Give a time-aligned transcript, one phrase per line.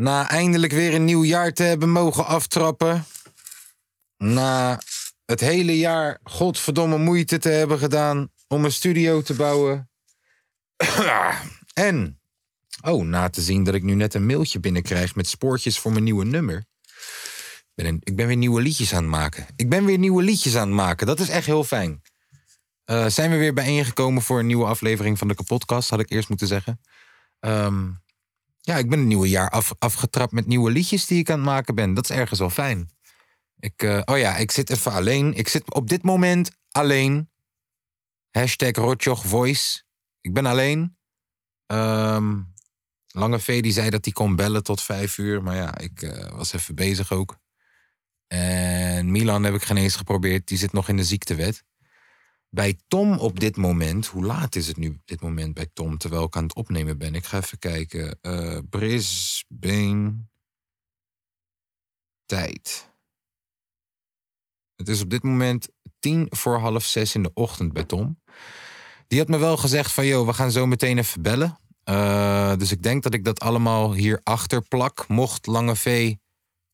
[0.00, 3.04] Na eindelijk weer een nieuw jaar te hebben mogen aftrappen.
[4.16, 4.80] Na
[5.24, 9.90] het hele jaar godverdomme moeite te hebben gedaan om een studio te bouwen.
[11.72, 12.20] en,
[12.82, 16.04] oh, na te zien dat ik nu net een mailtje binnenkrijg met spoortjes voor mijn
[16.04, 16.64] nieuwe nummer.
[17.74, 19.46] Ik ben, ik ben weer nieuwe liedjes aan het maken.
[19.56, 21.06] Ik ben weer nieuwe liedjes aan het maken.
[21.06, 22.02] Dat is echt heel fijn.
[22.84, 26.28] Eh, zijn we weer bijeengekomen voor een nieuwe aflevering van de kapotkast, had ik eerst
[26.28, 26.80] moeten zeggen.
[27.40, 27.88] Ehm,
[28.60, 31.46] ja, ik ben een nieuwe jaar af, afgetrapt met nieuwe liedjes die ik aan het
[31.46, 31.94] maken ben.
[31.94, 32.90] Dat is ergens wel fijn.
[33.58, 35.34] Ik, eh, oh ja, ik zit even alleen.
[35.34, 37.30] Ik zit op dit moment alleen.
[38.30, 39.82] Hashtag Rotjoch Voice.
[40.20, 40.96] Ik ben alleen.
[41.66, 42.38] Ehm,
[43.12, 45.42] Lange V die zei dat hij kon bellen tot vijf uur.
[45.42, 47.38] Maar ja, ik eh, was even bezig ook.
[48.26, 50.48] En Milan heb ik geen eens geprobeerd.
[50.48, 51.64] Die zit nog in de ziektewet.
[52.50, 56.24] Bij Tom op dit moment, hoe laat is het nu dit moment bij Tom terwijl
[56.24, 57.14] ik aan het opnemen ben?
[57.14, 58.18] Ik ga even kijken.
[58.20, 60.28] Eh Brisbane.
[62.26, 62.88] Tijd.
[64.74, 68.20] Het is op dit moment tien voor half zes in de ochtend bij Tom.
[69.06, 71.58] Die had me wel gezegd van, joh, we gaan zo meteen even bellen.
[71.84, 75.08] Eh, dus ik denk dat ik dat allemaal hier achter plak.
[75.08, 76.14] Mocht Lange V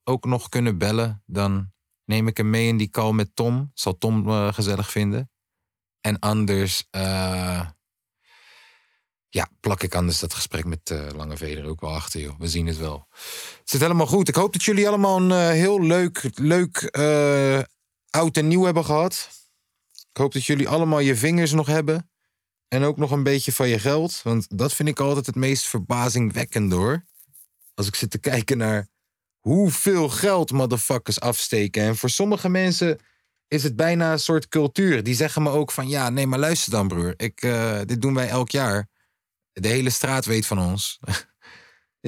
[0.05, 1.73] ook nog kunnen bellen, dan
[2.05, 3.71] neem ik hem mee in die call met Tom.
[3.75, 5.31] Zal Tom eh, gezellig vinden.
[6.01, 7.69] En anders, eh,
[9.29, 12.39] ja, plak ik anders dat gesprek met eh, Lange V er ook wel achter, joh.
[12.39, 13.07] We zien het wel.
[13.59, 14.29] Het zit helemaal goed.
[14.29, 16.89] Ik hoop dat jullie allemaal een eh, heel leuk, leuk
[18.11, 19.29] oud en nieuw hebben gehad.
[19.93, 22.11] Ik hoop dat jullie allemaal je vingers nog hebben.
[22.69, 24.21] En ook nog een beetje van je geld.
[24.23, 27.05] Want dat vind ik altijd het meest verbazingwekkende, hoor.
[27.75, 28.89] Als ik zit te kijken naar
[29.47, 31.83] hoeveel geld motherfuckers afsteken.
[31.83, 32.99] En voor sommige mensen
[33.49, 35.03] is het bijna een soort cultuur.
[35.03, 37.15] Die zeggen me ook van, ja, nee, maar luister dan, broer.
[37.17, 38.89] Ik, eh, dit doen wij elk jaar.
[39.53, 40.99] De hele straat weet van ons.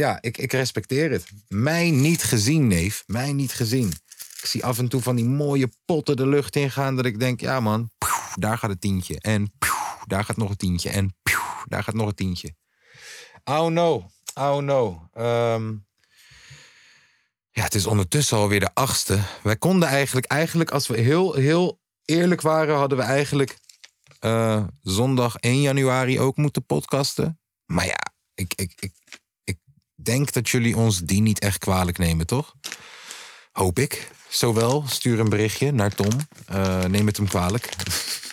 [0.02, 1.26] ja, ik, ik respecteer het.
[1.48, 3.02] Mij niet gezien, neef.
[3.06, 3.92] Mij niet gezien.
[4.40, 6.96] Ik zie af en toe van die mooie potten de lucht ingaan...
[6.96, 7.90] dat ik denk, ja man,
[8.34, 9.20] daar gaat het tientje.
[9.20, 9.52] En
[10.06, 10.90] daar gaat nog een tientje.
[10.90, 11.16] En
[11.64, 12.54] daar gaat nog een tientje.
[13.44, 15.08] Oh no, oh no.
[15.12, 15.74] Ehm,
[17.50, 19.18] ja, het is ondertussen alweer de achtste.
[19.42, 23.58] Wij konden eigenlijk, eigenlijk als we heel, heel eerlijk waren, hadden we eigenlijk
[24.18, 27.40] eh, zondag 1 januari ook moeten podcasten.
[27.64, 28.92] Maar ja, ik, ik, ik,
[29.44, 29.58] ik
[29.94, 32.54] denk dat jullie ons die niet echt kwalijk nemen, toch?
[33.52, 34.10] Hoop ik.
[34.28, 36.10] Zowel, stuur een berichtje naar Tom.
[36.46, 37.68] Eh, neem het hem kwalijk.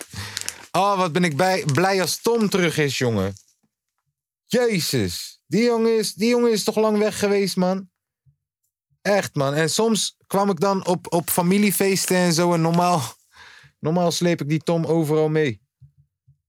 [0.72, 3.34] oh, wat ben ik bij, blij als Tom terug is, jongen.
[4.46, 5.40] Jezus.
[5.48, 7.90] Die jongen, is, die jongen is toch lang weg geweest, man.
[9.06, 9.54] Echt, man.
[9.54, 12.54] En soms kwam ik dan op, op familiefeesten en zo.
[12.54, 13.02] En normaal,
[13.80, 15.62] normaal sleep ik die Tom overal mee.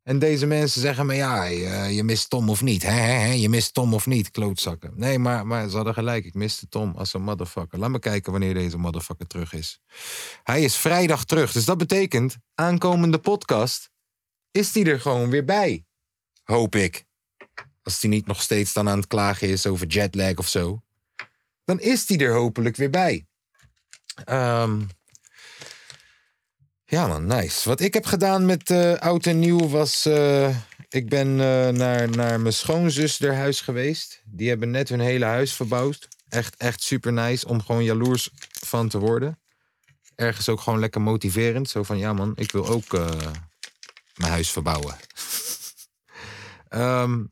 [0.02, 2.82] En deze mensen zeggen me, ja, je, je mist Tom of niet.
[2.82, 3.32] Hè, hè?
[3.32, 4.92] Je mist Tom of niet, klootzakken.
[4.94, 6.24] Nee, maar, maar ze hadden gelijk.
[6.24, 7.78] Ik miste Tom als een motherfucker.
[7.78, 9.80] Laat me kijken wanneer deze motherfucker terug is.
[10.42, 11.52] Hij is vrijdag terug.
[11.52, 13.90] Dus dat betekent, aankomende podcast
[14.50, 15.84] is hij er gewoon weer bij.
[16.44, 17.04] Hoop ik.
[17.82, 20.80] Als hij niet nog steeds dan aan het klagen is over jetlag of zo
[21.66, 23.26] dan is die er hopelijk weer bij.
[24.24, 24.80] Ehm,
[26.84, 27.68] ja man, nice.
[27.68, 30.04] Wat ik heb gedaan met eh, oud en nieuw was...
[30.04, 30.56] eh,
[30.88, 34.22] ik ben eh, naar, naar mijn schoonzus huis geweest.
[34.24, 36.08] Die hebben net hun hele huis verbouwd.
[36.28, 38.30] Echt, echt super nice om gewoon jaloers
[38.64, 39.38] van te worden.
[40.14, 41.68] Ergens ook gewoon lekker motiverend.
[41.68, 42.92] Zo van, ja man, ik wil ook
[44.14, 44.96] mijn huis verbouwen.
[46.68, 47.24] Ehm,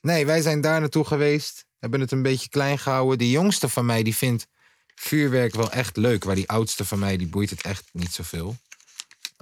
[0.00, 3.18] nee, wij zijn daar naartoe geweest hebben het een beetje klein gehouden.
[3.18, 4.46] Die jongste van mij die vindt
[4.94, 6.24] vuurwerk wel echt leuk.
[6.24, 8.56] Maar die oudste van mij die boeit het echt niet zoveel.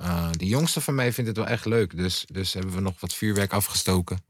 [0.01, 1.97] Uh, die jongste van mij vindt het wel echt leuk.
[1.97, 4.25] Dus, dus hebben we nog wat vuurwerk afgestoken.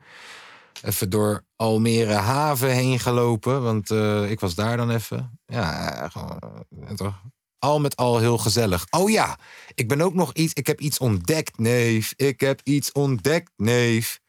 [0.83, 3.63] Even door Almere haven heen gelopen.
[3.63, 5.39] Want uh, ik was daar dan even.
[5.47, 7.23] Ja, gewoon, uh, toch.
[7.59, 8.87] Al met al heel gezellig.
[8.91, 9.39] Oh ja,
[9.75, 10.53] ik ben ook nog iets.
[10.53, 12.13] Ik heb iets ontdekt, neef.
[12.17, 14.21] Ik heb iets ontdekt, neef.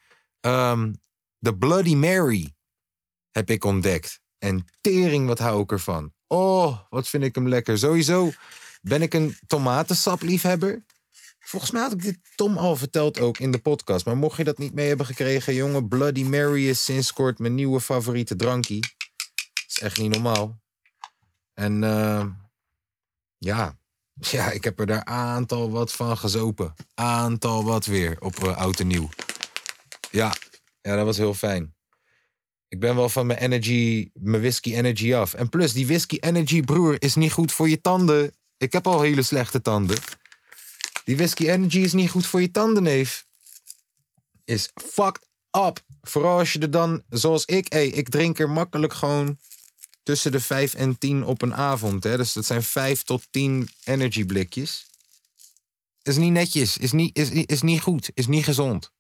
[0.42, 1.02] Um,
[1.38, 2.54] de Bloody Mary
[3.34, 4.20] heb ik ontdekt.
[4.38, 6.14] En tering, wat hou ik ervan.
[6.28, 7.78] Oh, wat vind ik hem lekker.
[7.78, 8.32] Sowieso
[8.82, 10.84] ben ik een tomatensapliefhebber.
[11.40, 14.06] Volgens mij had ik dit Tom al verteld ook in de podcast.
[14.06, 17.56] Maar mocht je dat niet mee hebben gekregen, jongen, Bloody Mary is sinds kort mijn
[17.56, 18.86] nieuwe favoriete drankie.
[19.68, 20.62] is echt niet normaal.
[21.54, 22.26] En eh,
[23.38, 23.78] ja.
[24.14, 26.74] ja, ik heb er daar aantal wat van gezopen.
[26.94, 29.10] Aantal wat weer op eh, oud en nieuw.
[30.12, 30.34] Ja.
[30.82, 31.73] ja, dat was heel fijn.
[32.74, 35.34] Ik ben wel van mijn energy, mijn whisky energy af.
[35.34, 38.34] En plus, die whisky energy, broer, is niet goed voor je tanden.
[38.58, 39.98] Ik heb al hele slechte tanden.
[41.04, 43.26] Die whisky energy is niet goed voor je tanden, neef.
[44.46, 45.84] Is fucked up.
[46.02, 49.38] Vooral als je er dan, zoals ik, hey, ik drink er makkelijk gewoon
[50.04, 52.04] tussen de 5 en 10 op een avond.
[52.04, 52.18] Hè?
[52.18, 54.86] Dus dat zijn 5 tot 10 energy blikjes.
[56.02, 58.93] Is niet netjes, is niet, is, is niet goed, is niet gezond.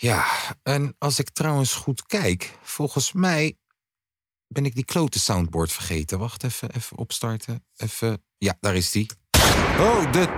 [0.00, 0.26] Ja,
[0.62, 3.58] en als ik trouwens goed kijk, volgens mij
[4.46, 6.18] ben ik die klote soundboard vergeten.
[6.18, 7.64] Wacht even, even opstarten.
[7.76, 8.24] Even.
[8.36, 9.10] Ja, daar is die.
[9.78, 10.28] Oh, de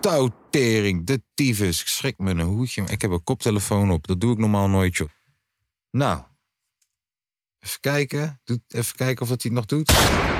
[0.00, 1.80] touwtering, de tyfus.
[1.80, 2.82] Ik schrik me een hoedje.
[2.82, 4.06] Ik heb een koptelefoon op.
[4.06, 5.08] Dat doe ik normaal nooit, joh.
[5.90, 6.22] Nou,
[7.58, 8.40] even kijken.
[8.68, 9.90] Even kijken of dat hij het nog doet.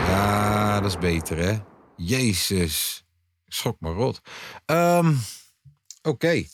[0.09, 1.59] Ja, dat is beter, hè?
[1.97, 3.05] Jezus.
[3.45, 4.21] Ik schrok me rot.
[4.65, 5.15] Ehm,
[6.03, 6.45] Oké.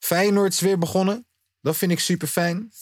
[0.00, 1.26] Feyenoord is weer begonnen.
[1.60, 2.72] Dat vind ik super fijn.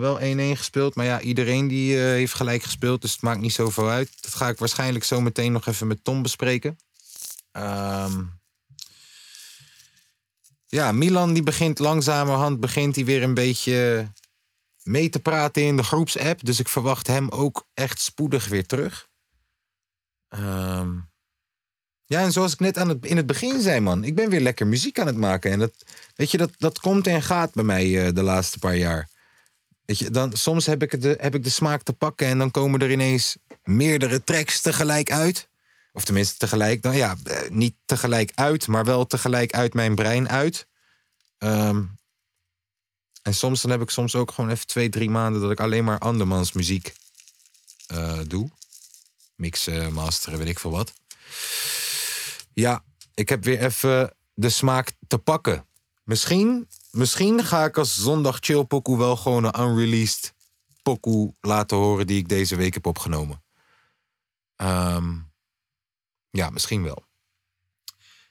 [0.00, 0.22] wel 1-1
[0.58, 0.94] gespeeld.
[0.94, 3.02] Maar ja, iedereen die eh, heeft gelijk gespeeld.
[3.02, 4.10] Dus het maakt niet zoveel uit.
[4.20, 6.78] Dat ga ik waarschijnlijk zo meteen nog even met Tom bespreken.
[7.52, 8.22] Ehm,
[10.66, 14.08] ja, Milan die begint langzamerhand begint hij weer een beetje
[14.82, 16.44] mee te praten in de groepsapp.
[16.44, 19.08] Dus ik verwacht hem ook echt spoedig weer terug.
[20.28, 20.98] Ehm,
[22.10, 24.04] ja, en zoals ik net aan in het begin zei, man.
[24.04, 25.50] Ik ben weer lekker muziek aan het maken.
[25.50, 25.72] En dat,
[26.14, 29.08] weet je, dat, dat komt en gaat bij mij eh, de laatste paar jaar.
[29.84, 32.50] Weet je, dan, soms heb ik, de, heb ik de smaak te pakken en dan
[32.50, 35.48] komen er ineens meerdere tracks tegelijk uit.
[35.92, 40.28] Of tenminste tegelijk, nou ja, eh, niet tegelijk uit, maar wel tegelijk uit mijn brein
[40.28, 40.66] uit.
[41.38, 41.82] Ehm,
[43.22, 45.84] en soms dan heb ik soms ook gewoon even twee, drie maanden dat ik alleen
[45.84, 46.92] maar andermans muziek
[47.86, 48.50] eh, doe.
[49.34, 50.92] Mixen, masteren, weet ik veel wat.
[52.60, 52.84] Ja,
[53.14, 55.66] ik heb weer even de smaak te pakken.
[56.04, 60.34] Misschien, misschien ga ik als zondag chill pokoe wel gewoon een unreleased
[60.82, 63.42] pokoe laten horen die ik deze week heb opgenomen.
[64.56, 65.18] Ehm,
[66.30, 67.04] ja, misschien wel.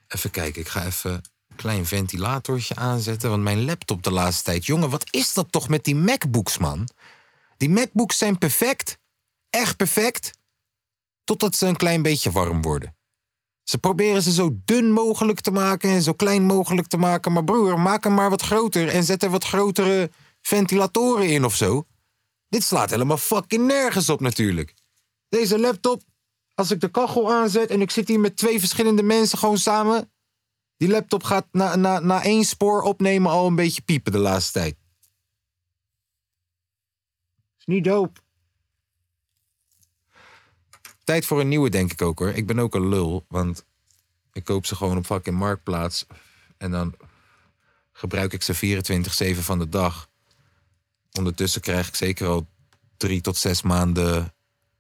[0.08, 3.30] Even kijken, ik ga even een klein ventilatortje aanzetten.
[3.30, 4.66] Want mijn laptop de laatste tijd.
[4.66, 6.90] Jongen, wat is dat toch met die MacBooks, man?
[7.58, 8.98] Die MacBooks zijn perfect.
[9.50, 10.32] Echt perfect.
[11.24, 12.98] Totdat ze een klein beetje warm worden.
[13.70, 17.32] Ze proberen ze zo dun mogelijk te maken en zo klein mogelijk te maken.
[17.32, 20.12] Maar broer, maak hem maar wat groter en zet er wat grotere
[20.42, 21.86] ventilatoren in of zo.
[22.48, 24.74] Dit slaat helemaal fucking nergens op natuurlijk.
[25.28, 26.02] Deze laptop,
[26.54, 30.12] als ik de kachel aanzet en ik zit hier met twee verschillende mensen gewoon samen.
[30.78, 34.52] Die laptop gaat na, na, na één spoor opnemen al een beetje piepen de laatste
[34.52, 34.76] tijd.
[37.60, 38.20] Is niet dope.
[41.10, 42.30] Tijd voor een nieuwe, denk ik ook hoor.
[42.30, 43.66] Ik ben ook een lul, want
[44.34, 46.06] ik koop ze gewoon op fucking marktplaats.
[46.58, 46.96] En dan
[47.92, 48.82] gebruik ik ze
[49.36, 50.10] 24-7 van de dag.
[51.12, 52.48] Ondertussen krijg ik zeker al
[52.98, 54.34] drie tot zes maanden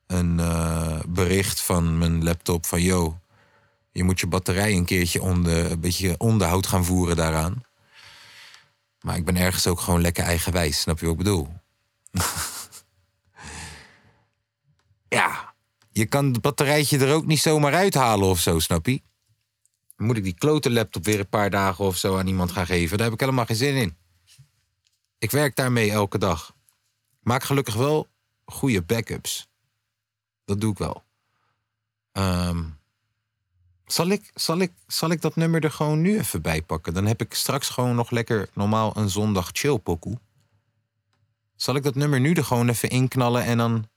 [0.07, 3.19] een eh, bericht van mijn laptop van yo,
[3.91, 7.63] je moet je batterij een keertje onder, een beetje onderhoud gaan voeren daaraan.
[9.01, 11.47] Maar ik ben ergens ook gewoon lekker eigenwijs, snap je wat ik bedoel?
[15.19, 15.48] ja,
[15.99, 19.01] je kan het batterijtje er ook niet zomaar uithalen of zo, snap je?
[19.97, 22.97] Moet ik die klote laptop weer een paar dagen of zo aan iemand gaan geven.
[22.97, 23.97] Daar heb ik helemaal geen zin in.
[25.17, 26.55] Ik werk daarmee elke dag.
[27.21, 28.07] Maak gelukkig wel
[28.45, 29.49] goede backups.
[30.45, 31.03] Dat doe ik wel.
[32.11, 32.63] Ehm,
[33.85, 36.93] zal, ik, zal, ik, zal ik dat nummer er gewoon nu even bij pakken?
[36.93, 40.19] Dan heb ik straks gewoon nog lekker normaal een zondag chill pokoe.
[41.55, 43.87] Zal ik dat nummer nu er gewoon even inknallen en dan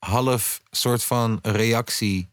[0.00, 2.28] half soort van reactie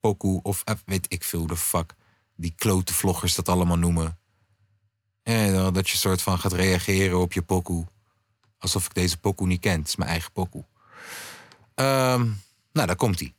[0.00, 1.94] pokoe of weet ik veel de fuck
[2.36, 4.18] die klote vloggers dat allemaal noemen.
[5.72, 7.86] Dat je soort van gaat reageren op je pokoe.
[8.58, 9.78] Alsof ik deze pokoe niet ken.
[9.78, 10.64] Het is mijn eigen pokoe.
[11.74, 12.30] Ehm,
[12.72, 13.34] nou, daar komt hij.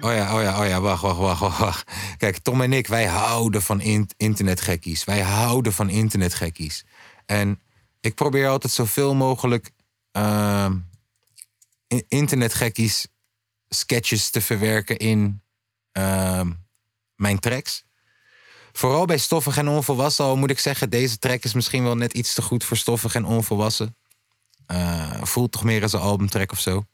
[0.00, 1.90] Oh ja, oh ja, oh ja, wacht, wacht, wacht, wacht.
[2.16, 5.04] Kijk, Tom en ik, wij houden van in internetgekkies.
[5.04, 6.84] Wij houden van internetgekkies.
[7.26, 7.60] En
[8.00, 9.70] ik probeer altijd zoveel mogelijk
[10.16, 10.70] uh,
[12.08, 13.06] internetgekkies
[13.68, 15.42] sketches te verwerken in
[15.98, 16.40] uh,
[17.16, 17.84] mijn tracks.
[18.72, 22.12] Vooral bij stoffig en onvolwassen, al moet ik zeggen, deze track is misschien wel net
[22.12, 23.96] iets te goed voor stoffig en onvolwassen.
[24.66, 26.84] Uh, voelt toch meer als een albumtrack of zo.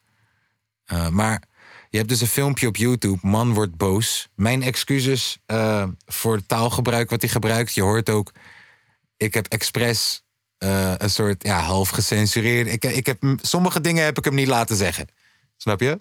[0.92, 1.42] Uh, maar
[1.90, 4.28] Je hebt dus een filmpje op YouTube, man wordt boos.
[4.34, 7.74] Mijn excuses eh, voor het taalgebruik wat hij gebruikt.
[7.74, 8.32] Je hoort ook,
[9.18, 10.22] ik heb expres
[10.58, 12.66] eh, een soort ja, half gecensureerd.
[12.72, 15.06] Ik, ik heb, sommige dingen heb ik hem niet laten zeggen.
[15.56, 16.00] Snap je?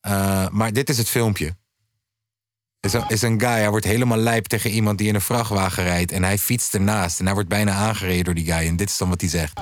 [0.00, 1.56] Eh, maar dit is het filmpje.
[2.80, 5.84] Is een, is een guy, hij wordt helemaal lijp tegen iemand die in een vrachtwagen
[5.84, 6.12] rijdt.
[6.12, 7.18] En hij fietst ernaast.
[7.18, 8.66] En hij wordt bijna aangereden door die guy.
[8.66, 9.60] En dit is dan wat hij zegt.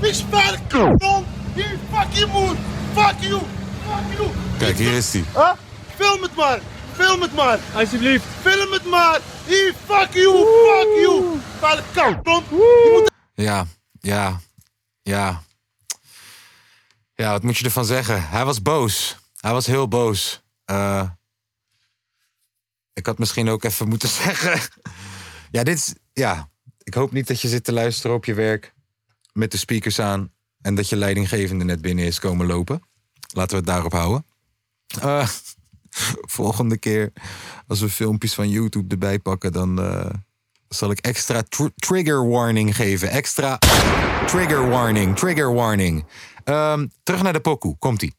[0.00, 1.24] Vies varken!
[1.54, 2.56] Hier, fuck je moed!
[2.94, 3.40] Fuck you!
[3.86, 4.30] Fuck you!
[4.58, 5.24] Kijk, hier is hij.
[5.34, 5.52] Huh?
[5.96, 6.60] Film het maar!
[6.92, 7.58] Film het maar!
[7.74, 8.24] Alsjeblieft.
[8.42, 9.20] Film het maar!
[9.46, 10.36] Hier, fuck you!
[10.46, 11.40] Fuck you!
[12.58, 13.66] Je moet Ja,
[14.00, 14.40] ja,
[15.02, 15.42] ja.
[17.14, 18.28] Ja, wat moet je ervan zeggen?
[18.28, 19.16] Hij was boos.
[19.40, 20.42] Hij was heel boos.
[20.64, 21.10] Eh,
[22.92, 24.60] ik had misschien ook even moeten zeggen.
[25.50, 25.94] ja, dit is.
[26.12, 26.50] Ja,
[26.82, 28.74] ik hoop niet dat je zit te luisteren op je werk
[29.32, 32.82] met de speakers aan en dat je leidinggevende net binnen is komen lopen.
[33.32, 34.26] Laten we het daarop houden.
[35.00, 35.28] Eh,
[36.38, 37.12] volgende keer
[37.66, 40.10] als we filmpjes van YouTube erbij pakken, dan eh,
[40.68, 43.10] zal ik extra tr- trigger warning geven.
[43.10, 43.58] Extra
[44.26, 46.04] trigger warning, trigger warning.
[46.44, 48.14] Ehm, terug naar de pokoe, komt-ie.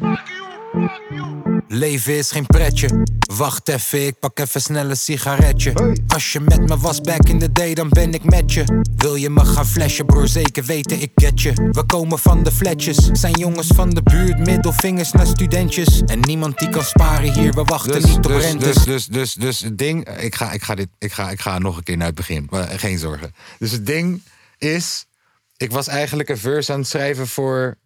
[0.00, 0.88] fuck you!
[0.88, 1.51] Fuck you!
[1.74, 3.02] Leven is geen pretje.
[3.36, 5.96] Wacht even, ik pak even snel een sigaretje.
[6.06, 8.84] Als je met me was back in the day, dan ben ik met je.
[8.96, 10.28] Wil je me gaan flashen, broer?
[10.28, 11.52] Zeker weten, ik get je.
[11.70, 12.96] We komen van de fletjes.
[12.96, 16.02] Zijn jongens van de buurt, middelvingers naar studentjes.
[16.02, 18.74] En niemand die kan sparen hier, we wachten Dus, niet op dus, rentes.
[18.74, 20.08] dus, dus, dus, dus het ding.
[20.08, 22.46] Ik ga, ik, ga dit, ik, ga, ik ga nog een keer naar het begin.
[22.50, 23.34] Maar eh, geen zorgen.
[23.58, 24.22] Dus het ding
[24.58, 25.06] is.
[25.56, 27.78] Ik was eigenlijk een verse aan het schrijven voor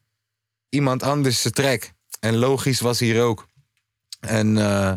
[0.68, 1.90] iemand anders track.
[2.20, 3.46] En logisch was hier ook.
[4.26, 4.92] En eh,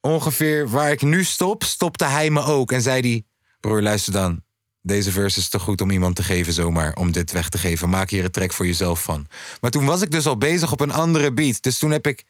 [0.00, 2.72] ongeveer waar ik nu stop, stopte hij me ook.
[2.72, 3.24] En zei hij:
[3.60, 4.42] Broer, luister dan.
[4.82, 6.94] Deze verse is te goed om iemand te geven zomaar.
[6.94, 7.88] Om dit weg te geven.
[7.88, 9.26] Maak hier een track voor jezelf van.
[9.60, 11.62] Maar toen was ik dus al bezig op een andere beat.
[11.62, 12.24] Dus toen heb ik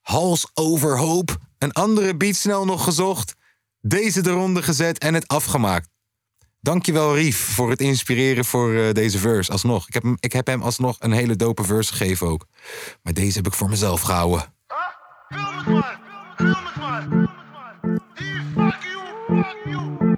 [0.00, 1.36] hals over hoop.
[1.58, 3.34] Een andere beat snel nog gezocht.
[3.80, 5.88] Deze eronder gezet en het afgemaakt.
[6.60, 9.52] Dankjewel Rief voor het inspireren voor eh, deze verse.
[9.52, 9.86] Alsnog.
[9.86, 12.46] Ik heb, hem, ik heb hem alsnog een hele dope verse gegeven ook.
[13.02, 14.54] Maar deze heb ik voor mezelf gehouden.
[15.32, 16.01] Film het maar!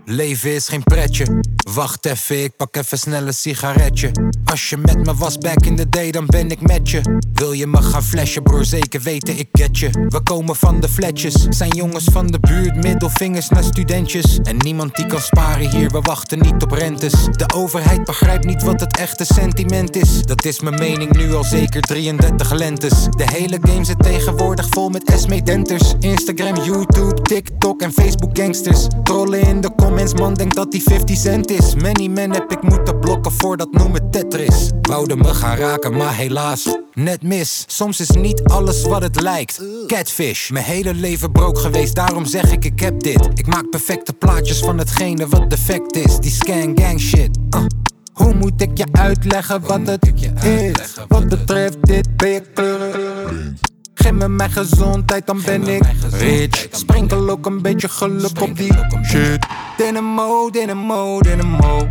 [0.06, 1.40] Leven is geen pretje.
[1.74, 4.10] Wacht even, ik pak even snel een sigaretje.
[4.44, 7.20] Als je met me was back in the day, dan ben ik met je.
[7.32, 8.64] Wil je me gaan flashen, broer?
[8.64, 9.90] Zeker weten, ik get je.
[10.08, 11.34] We komen van de fletjes.
[11.48, 14.38] Zijn jongens van de buurt, middelvingers naar studentjes.
[14.42, 17.12] En niemand die kan sparen hier, we wachten niet op rentes.
[17.30, 20.22] De overheid begrijpt niet wat het echte sentiment is.
[20.22, 23.04] Dat is mijn mening nu al zeker 33 lentes.
[23.04, 25.94] De hele game zit tegenwoordig vol met Esme Denters.
[26.00, 28.86] Instagram, YouTube, TikTok en Facebook gangsters.
[29.02, 31.74] Trollen in de comments, man denkt dat die 50 cent is.
[31.74, 34.70] Many men heb ik moeten blokken voor dat noemen Tetris.
[34.80, 36.78] Wouden me gaan raken, maar helaas.
[36.94, 39.62] Net mis, soms is niet alles wat het lijkt.
[39.86, 43.28] Catfish, mijn hele leven broke geweest, daarom zeg ik ik heb dit.
[43.34, 46.18] Ik maak perfecte plaatjes van hetgene wat defect is.
[46.18, 47.38] Die scan gang shit.
[47.56, 47.64] Uh.
[48.12, 50.12] Hoe moet ik je uitleggen wat het
[50.44, 50.94] is?
[51.08, 53.58] Wat betreft dit ben je kleuren.
[53.94, 56.66] Geef me mijn gezondheid, dan ben ik rich.
[56.70, 58.72] Sprinkel ook een beetje geluk op die
[59.04, 59.46] shit.
[59.76, 61.88] Dynamo, dynamo, dynamo.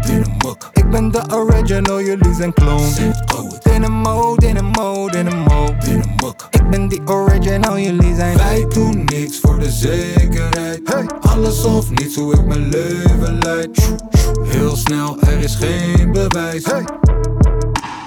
[0.74, 2.96] Ik ben de original, jullie zijn clones.
[3.64, 5.76] Dynamo, dynamo, dynamo.
[6.50, 10.82] Ik ben die original, jullie zijn Wij doen niks voor de zekerheid.
[11.20, 13.96] Alles of niets, hoe ik mijn leven leid.
[14.44, 16.64] Heel snel, er is geen bewijs.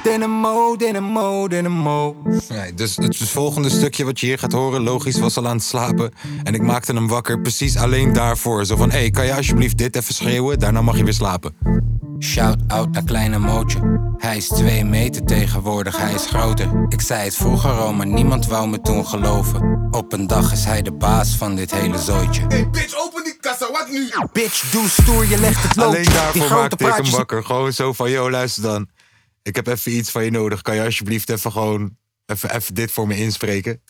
[0.06, 2.16] Dynamo, dynamo, dynamo.
[2.48, 5.64] Nee, dus het volgende stukje wat je hier gaat horen, logisch, was al aan het
[5.64, 6.12] slapen.
[6.42, 8.64] En ik maakte hem wakker precies alleen daarvoor.
[8.64, 10.58] Zo van, hé, hey, kan je alsjeblieft dit even schreeuwen?
[10.58, 11.54] Daarna mag je weer slapen.
[12.18, 14.00] Shout-out naar kleine Mootje.
[14.18, 16.86] Hij is twee meter tegenwoordig, hij is groter.
[16.88, 19.88] Ik zei het vroeger al, maar niemand wou me toen geloven.
[19.90, 22.44] Op een dag is hij de baas van dit hele zooitje.
[22.48, 24.10] Hey bitch, open die kassa, wat nu?
[24.32, 25.96] Bitch, doe stoer, je legt het loodje.
[25.96, 27.44] Alleen daarvoor maakte ik hem wakker.
[27.44, 28.86] Gewoon zo van, yo, luister dan.
[29.46, 30.62] Ik heb even iets van je nodig.
[30.62, 33.82] Kan je alsjeblieft even gewoon even, even dit voor me inspreken?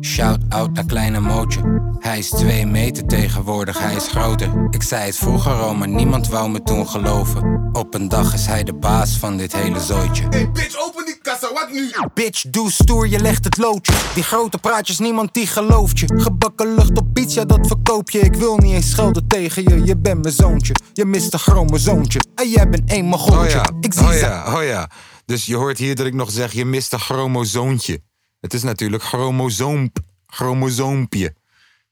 [0.00, 1.80] Shout-out naar kleine Mootje.
[1.98, 4.66] Hij is twee meter tegenwoordig, hij is groter.
[4.70, 7.70] Ik zei het vroeger al, maar niemand wou me toen geloven.
[7.72, 10.26] Op een dag is hij de baas van dit hele zooitje.
[10.28, 11.18] Hey bitch, open die
[11.54, 11.90] wat nu?
[12.14, 13.92] Bitch, doe stoer, je legt het loodje.
[14.14, 16.06] Die grote praatjes, niemand die gelooft je.
[16.20, 18.18] Gebakken lucht op ja dat verkoop je.
[18.18, 20.74] Ik wil niet eens schelden tegen je, je bent mijn zoontje.
[20.92, 22.20] Je mist een chromozoontje.
[22.34, 23.50] En jij bent een Oh mogoltje.
[23.58, 24.18] ja, Ik zie oh ze.
[24.18, 24.90] ja, oh ja.
[25.24, 28.02] Dus je hoort hier dat ik nog zeg, je mist een chromozoontje.
[28.40, 31.34] Het is natuurlijk chromozoomp, chromozoompje.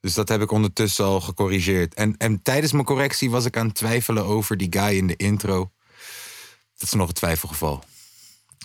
[0.00, 1.94] Dus dat heb ik ondertussen al gecorrigeerd.
[1.94, 5.16] En, en tijdens mijn correctie was ik aan het twijfelen over die guy in de
[5.16, 5.70] intro.
[6.78, 7.84] Dat is nog een twijfelgeval.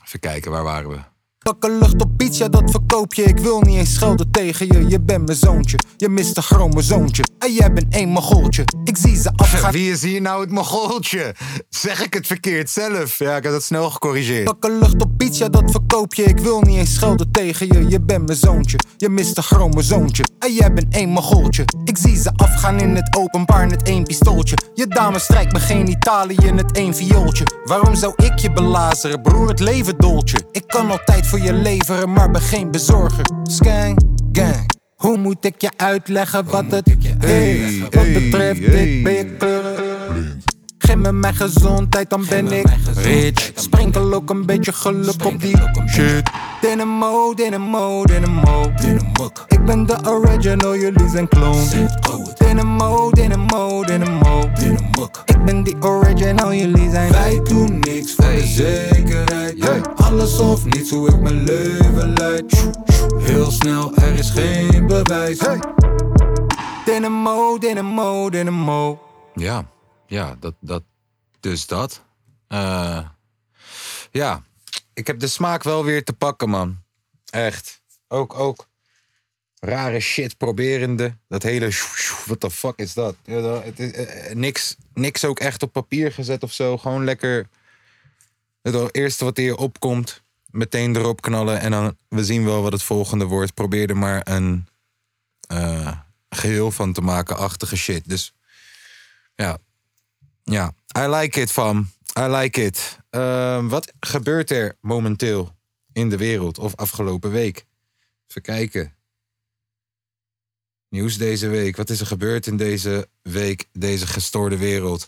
[0.05, 1.14] Even kijken, waar waren we?
[1.45, 3.23] Pakken lucht op iets, ja dat verkoop je.
[3.23, 5.77] Ik wil niet eens schelden tegen je, je bent mijn zoontje.
[5.97, 7.23] Je mist een chromosoontje.
[7.39, 8.63] En jij bent één mogoltje.
[8.83, 9.71] Ik zie ze afgaan.
[9.77, 11.35] Wie is hier nou het mogoltje?
[11.69, 13.19] Zeg ik het verkeerd zelf?
[13.19, 14.43] Ja, ik heb dat snel gecorrigeerd.
[14.43, 16.23] Pakken lucht op iets, ja dat verkoop je.
[16.23, 18.77] Ik wil niet eens schelden tegen je, je bent mijn zoontje.
[18.97, 20.23] Je mist een chromosoontje.
[20.39, 21.65] En jij bent één mogoltje.
[21.83, 24.57] Ik zie ze afgaan in het openbaar met één pistooltje.
[24.73, 27.45] Je dame strijkt me geen Italië met één viooltje.
[27.65, 29.47] Waarom zou ik je belazeren, broer?
[29.47, 30.37] Het leven doltje.
[30.51, 33.25] Ik kan altijd voor je leveren, maar ben geen bezorger.
[33.43, 33.99] Skang,
[34.31, 34.65] gang.
[34.95, 37.79] Hoe moet ik je uitleggen wat het is?
[37.79, 39.37] Wat betreft dit ben je.
[40.77, 42.65] Geef me mijn gezondheid, dan ben ik
[42.95, 43.51] rich.
[43.55, 46.29] Sprinkel ook een beetje geluk op die shit.
[46.61, 48.71] Dynamo, dynamo, dynamo.
[49.47, 51.89] Ik ben de original, jullie zijn clone.
[52.37, 54.24] Dynamo, dynamo, dynamo.
[55.25, 59.87] Ik ben die original, jullie zijn Wij doen niks voor de zekerheid.
[59.95, 62.71] Alles of niets, hoe ik mijn leven leid.
[63.17, 65.39] Heel snel, er is geen bewijs.
[66.85, 68.99] Dynamo, dynamo, dynamo.
[69.33, 69.65] Ja,
[70.07, 70.83] ja, dat, dat,
[71.39, 72.03] dus dat.
[72.47, 72.99] Eh,
[74.11, 74.41] ja,
[74.93, 76.77] ik heb de smaak wel weer te pakken, man.
[77.29, 77.81] Echt.
[78.07, 78.67] Ook, ook
[79.59, 81.17] rare shit proberende.
[81.27, 81.69] Dat hele,
[82.25, 83.15] what the fuck is dat?
[83.25, 86.77] Eh, eh, niks, niks ook echt op papier gezet of zo.
[86.77, 87.47] Gewoon lekker,
[88.61, 91.59] het eerste wat je opkomt, meteen erop knallen.
[91.59, 93.53] En dan, we zien wel wat het volgende wordt.
[93.53, 94.67] Probeer er maar een
[95.47, 95.97] eh,
[96.29, 98.09] geheel van te maken, achtige shit.
[98.09, 98.33] Dus
[99.35, 99.57] ja,
[100.43, 101.89] ja, I like it, fam.
[102.19, 102.99] I like it.
[103.09, 105.55] Ehm, wat gebeurt er momenteel
[105.93, 107.65] in de wereld of afgelopen week?
[108.27, 108.93] Even kijken.
[110.89, 111.75] Nieuws deze week.
[111.75, 115.05] Wat is er gebeurd in deze week, deze gestoorde wereld?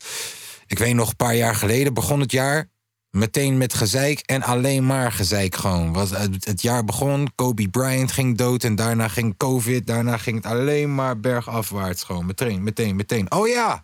[0.67, 2.69] Ik weet nog, een paar jaar geleden begon het jaar
[3.11, 5.93] meteen met gezeik en alleen maar gezeik gewoon.
[5.93, 9.87] Was, het, het jaar begon, Kobe Bryant ging dood en daarna ging COVID.
[9.87, 12.25] Daarna ging het alleen maar bergafwaarts gewoon.
[12.25, 13.31] Meteen, meteen, meteen.
[13.31, 13.83] Oh ja,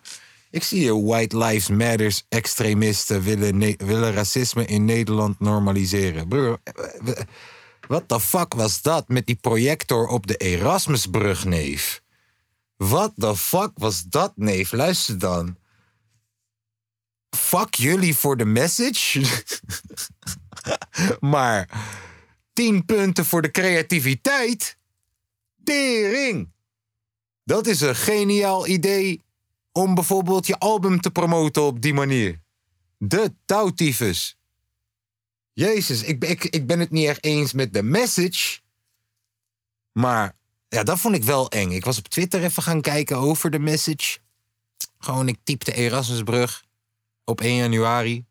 [0.50, 6.28] ik zie hier White Lives Matters extremisten willen, willen racisme in Nederland normaliseren.
[6.28, 7.12] Broer, eh,
[7.88, 12.02] wat de fuck was dat met die projector op de Erasmusbrug, neef?
[12.76, 14.72] Wat de fuck was dat, neef?
[14.72, 15.56] Luister dan.
[17.36, 19.22] Fuck jullie voor de message.
[21.34, 21.68] maar
[22.52, 24.78] 10 punten voor de creativiteit.
[25.64, 26.52] Tering.
[27.44, 29.22] Dat is een geniaal idee
[29.72, 32.40] om bijvoorbeeld je album te promoten op die manier.
[32.98, 34.38] De touwtyfus.
[35.54, 38.60] Jezus, ik, ik, ik ben het niet echt eens met de message.
[39.92, 40.36] Maar
[40.68, 41.70] ja, dat vond ik wel eng.
[41.70, 44.18] Ik was op Twitter even gaan kijken over de message.
[44.98, 46.64] Gewoon, ik typte Erasmusbrug
[47.24, 48.24] op 1 januari.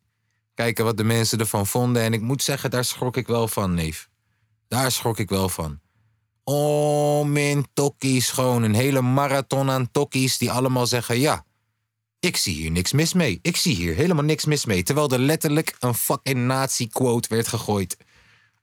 [0.54, 2.02] Kijken wat de mensen ervan vonden.
[2.02, 4.10] En ik moet zeggen, daar schrok ik wel van, neef.
[4.68, 5.80] Daar schrok ik wel van.
[6.44, 8.30] Oh, min tokkies.
[8.30, 11.20] Gewoon een hele marathon aan tokkies die allemaal zeggen...
[11.20, 11.46] ja,
[12.24, 13.40] ik zie hier niks mis mee.
[13.42, 14.84] Ik zie hier helemaal niks mis mee.
[14.84, 17.98] Terwijl er letterlijk een fucking nazi-quote werd gegooid.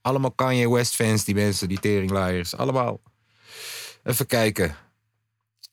[0.01, 2.57] Allemaal Kanye West-fans, die mensen, die teringlaaiers.
[2.57, 3.01] Allemaal.
[4.05, 4.77] Even kijken.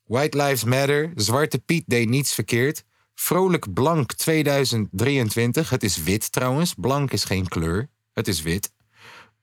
[0.04, 1.12] White Lives Matter.
[1.16, 2.84] Zwarte Piet deed niets verkeerd.
[3.16, 5.70] Vrolijk Blank 2023.
[5.70, 6.74] Het is wit trouwens.
[6.74, 7.90] Blank is geen kleur.
[8.14, 8.72] Het is wit.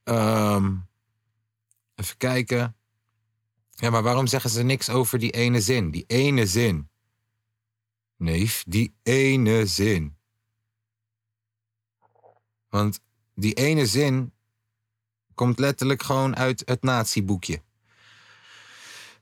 [0.03, 0.73] Ehm,
[1.95, 2.75] even kijken.
[3.69, 5.91] Ja, maar waarom zeggen ze niks over die ene zin?
[5.91, 6.89] Die ene zin.
[8.17, 10.17] Neef, die ene zin.
[12.69, 12.99] Want
[13.33, 14.33] die ene zin
[15.33, 17.61] komt letterlijk gewoon uit het nazi-boekje.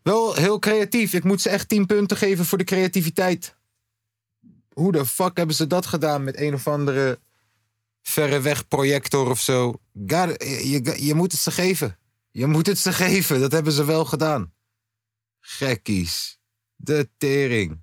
[0.01, 1.13] Wel heel creatief.
[1.13, 3.55] Ik moet ze echt 10 punten geven voor de creativiteit.
[4.73, 7.19] Hoe de fuck hebben ze dat gedaan met een of andere
[8.01, 9.81] verreweg projector of zo?
[10.07, 11.97] Je, je moet het ze geven.
[12.31, 13.39] Je moet het ze geven.
[13.39, 14.53] Dat hebben ze wel gedaan.
[15.39, 16.39] Gekkies.
[16.75, 17.81] De tering.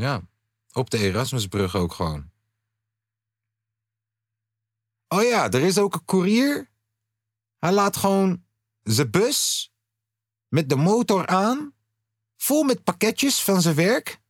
[0.00, 0.22] Ja,
[0.72, 2.30] op de Erasmusbrug ook gewoon.
[5.08, 6.70] Oh ja, er is ook een koerier.
[7.58, 8.44] Hij laat gewoon
[8.82, 9.72] zijn bus
[10.48, 11.74] met de motor aan,
[12.36, 14.20] vol met pakketjes van zijn werk.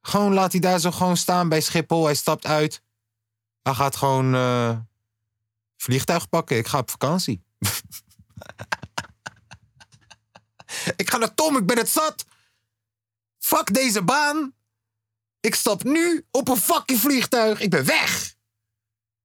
[0.00, 2.04] Gewoon laat hij daar zo gewoon staan bij Schiphol.
[2.04, 2.82] Hij stapt uit.
[3.62, 4.78] Hij gaat gewoon eh,
[5.76, 6.56] vliegtuig pakken.
[6.56, 7.42] Ik ga op vakantie.
[11.02, 12.26] ik ga naar Tom, ik ben het zat.
[13.48, 14.54] Fuck deze baan.
[15.40, 17.60] Ik stap nu op een fucking vliegtuig.
[17.60, 18.34] Ik ben weg.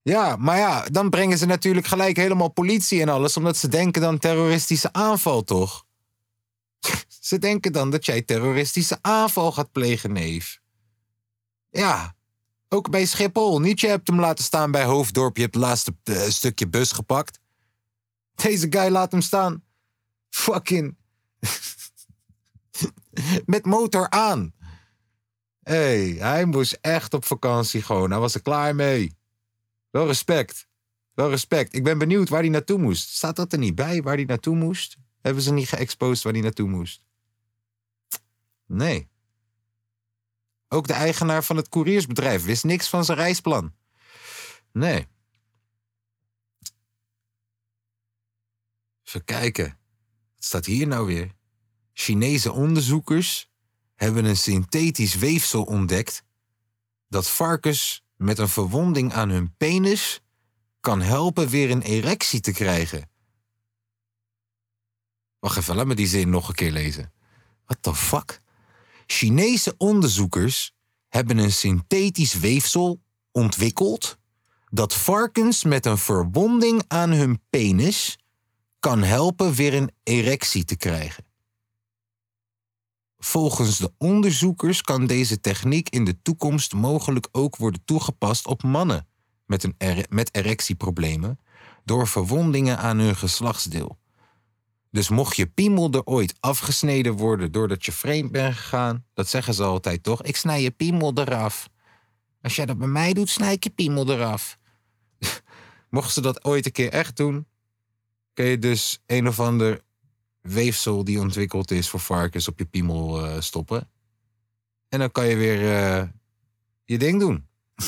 [0.02, 4.02] Ja, maar ja, dan brengen ze natuurlijk gelijk helemaal politie en alles, omdat ze denken
[4.02, 5.86] dan terroristische aanval, toch?
[7.20, 10.60] Ze denken dan dat jij terroristische aanval gaat plegen, neef.
[11.70, 12.16] Ja,
[12.70, 13.60] ook bij Schiphol.
[13.60, 16.92] Niet je hebt hem laten staan bij Hoofddorp, je hebt het laatste eh, stukje bus
[16.92, 17.40] gepakt.
[18.36, 19.64] Deze guy laat hem staan.
[20.30, 20.96] Fucking.
[23.46, 24.54] Met motor aan.
[25.60, 28.12] Hé, hey, hij moest echt op vakantie gewoon.
[28.12, 29.18] Hij was er klaar mee.
[29.90, 30.68] Wel respect.
[31.14, 31.74] Wel respect.
[31.74, 33.10] Ik ben benieuwd waar hij naartoe moest.
[33.10, 34.98] Staat dat er niet bij waar hij naartoe moest?
[35.22, 37.06] Hebben ze niet geëxposed waar hij naartoe moest?
[38.66, 39.10] Nee.
[40.68, 43.74] Ook de eigenaar van het couriersbedrijf wist niks van zijn reisplan.
[44.72, 45.08] Nee.
[49.04, 49.80] Even kijken.
[50.36, 51.36] Wat staat hier nou weer?
[51.94, 53.50] Chinese onderzoekers
[53.96, 56.24] hebben een synthetisch weefsel ontdekt
[57.08, 60.22] dat varkens met een verwonding aan hun penis
[60.80, 63.10] kan helpen weer een erectie te krijgen.
[65.40, 67.14] Wacht even, laat me die zin nog een keer lezen.
[67.66, 68.42] What the fuck?
[69.06, 70.74] Chinese onderzoekers
[71.08, 73.02] hebben een synthetisch weefsel
[73.32, 74.18] ontwikkeld
[74.70, 78.18] dat varkens met een verwonding aan hun penis
[78.80, 81.26] kan helpen weer een erectie te krijgen.
[83.24, 89.08] Volgens de onderzoekers kan deze techniek in de toekomst mogelijk ook worden toegepast op mannen
[89.46, 91.40] met, een met erectieproblemen
[91.84, 93.98] door verwondingen aan hun geslachtsdeel.
[94.92, 99.54] Dus mocht je piemel er ooit afgesneden worden doordat je vreemd bent gegaan, dat zeggen
[99.54, 100.24] ze altijd toch?
[100.24, 101.70] Ik snij je piemel eraf.
[102.42, 104.58] Als jij dat bij mij doet, snij ik je piemel eraf.
[105.90, 107.48] Mocht ze dat ooit een keer echt doen,
[108.34, 109.82] kun je dus een of ander
[110.44, 113.90] weefsel die ontwikkeld is voor varkens op je piemel eh, stoppen.
[114.90, 116.08] En dan kan je weer eh,
[116.86, 117.48] je ding doen.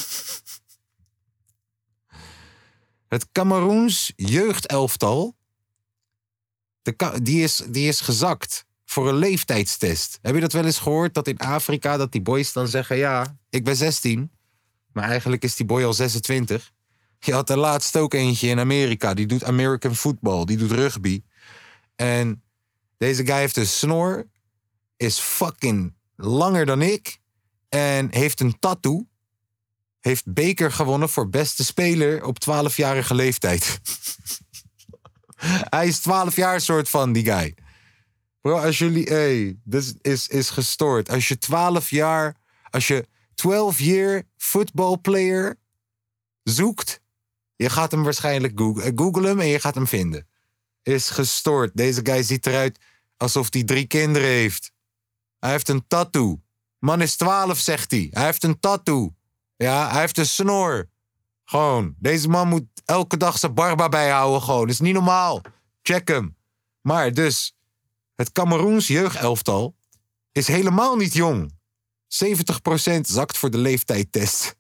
[3.08, 5.36] Het Cameroens jeugdelftal,
[6.82, 10.20] de, die, is, die is gezakt voor een leeftijdstest.
[10.22, 11.14] Heb je dat wel eens gehoord?
[11.14, 14.32] Dat in Afrika dat die boys dan zeggen: Ja, ik ben 16.
[14.92, 16.72] Maar eigenlijk is die boy al 26.
[17.20, 19.14] Je had er laatst ook eentje in Amerika.
[19.14, 20.46] Die doet American football.
[20.46, 21.24] Die doet rugby.
[21.96, 22.44] En
[22.98, 24.28] deze guy heeft een snor.
[24.98, 27.20] Is fucking langer dan ik.
[27.70, 29.08] En heeft een tattoo.
[30.00, 33.80] Heeft beker gewonnen voor beste speler op 12-jarige leeftijd.
[35.76, 37.56] Hij is 12 jaar soort van, die guy.
[38.42, 39.04] Bro, als jullie...
[39.04, 41.10] Hey, dit is, is gestoord.
[41.10, 42.36] Als je 12 jaar...
[42.70, 43.08] Als je
[43.42, 45.60] 12-year football player
[46.44, 47.04] zoekt...
[47.56, 48.98] Je gaat hem waarschijnlijk googlen.
[48.98, 50.28] Google hem en je gaat hem vinden.
[50.86, 51.72] Is gestoord.
[51.74, 52.80] Deze guy ziet eruit
[53.18, 54.72] alsof hij drie kinderen heeft.
[55.40, 56.42] Hij heeft een tattoo.
[56.80, 58.08] Man is 12, zegt hij.
[58.12, 59.16] Hij heeft een tattoo.
[59.56, 60.90] Ja, hij heeft een snor.
[61.44, 61.96] Gewoon.
[62.00, 64.42] Deze man moet elke dag zijn barba bijhouden.
[64.42, 64.70] Gewoon.
[64.70, 65.42] is niet normaal.
[65.82, 66.38] Check hem.
[66.82, 67.56] Maar dus,
[68.16, 69.76] het Cameroens jeugdelftal
[70.32, 71.54] is helemaal niet jong.
[72.08, 74.55] 70% zakt voor de leeftijdtest.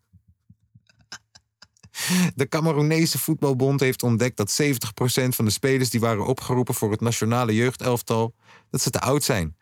[2.36, 7.01] De Cameroenese voetbalbond heeft ontdekt dat 70% van de spelers die waren opgeroepen voor het
[7.01, 8.36] nationale jeugdelftal,
[8.69, 9.58] dat ze te oud zijn.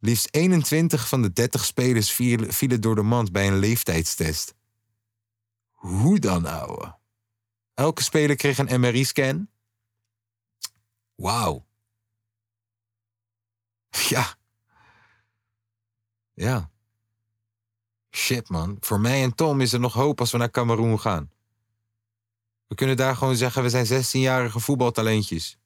[0.00, 2.10] Liefst 21 van de 30 spelers
[2.48, 4.54] vielen, door de mand bij een leeftijdstest.
[5.70, 6.98] Hoe dan, ouwe?
[7.74, 9.48] Elke speler kreeg een MRI-scan.
[11.14, 11.64] Wauw.
[14.08, 14.34] Ja.
[16.34, 16.70] Ja.
[18.10, 18.76] Shit, man.
[18.80, 21.30] Voor mij en Tom is er nog hoop als we naar Cameroen gaan.
[22.66, 25.58] We kunnen daar gewoon zeggen, we zijn 16-jarige voetbaltalentjes.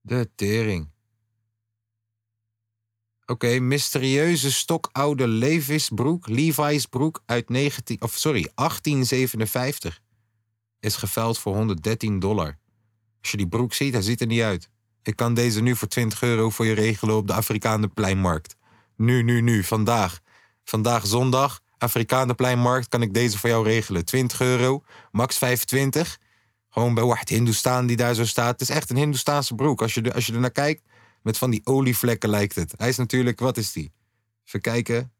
[0.00, 0.90] De tering.
[3.26, 10.00] Oké, mysterieuze stokoude Levisbroek, Levi's broek uit 19, of sorry, 1857
[10.80, 12.58] is geveild voor 113 dollar.
[13.20, 14.70] Als je die broek ziet, hij ziet er niet uit.
[15.02, 18.56] Ik kan deze nu voor 20 euro voor je regelen op de Afrikaanderpleinmarkt.
[18.96, 20.20] Nu, nu, nu, vandaag.
[20.64, 24.04] Vandaag zondag, Afrikaanderpleinmarkt, kan ik deze voor jou regelen.
[24.04, 26.18] 20 euro, max 25.
[26.68, 28.60] Gewoon bij Wacht Hindustan die daar zo staat.
[28.60, 29.82] Het is echt een Hindoestaanse broek.
[29.82, 30.82] Als je, als je er naar kijkt,
[31.22, 32.74] met van die olievlekken lijkt het.
[32.76, 33.92] Hij is natuurlijk, wat is die?
[34.44, 35.12] Even kijken.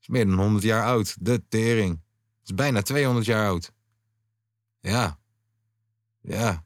[0.00, 1.16] is meer dan 100 jaar oud.
[1.20, 2.00] De tering.
[2.44, 3.72] is bijna 200 jaar oud.
[4.80, 5.18] Ja.
[6.20, 6.64] Ja.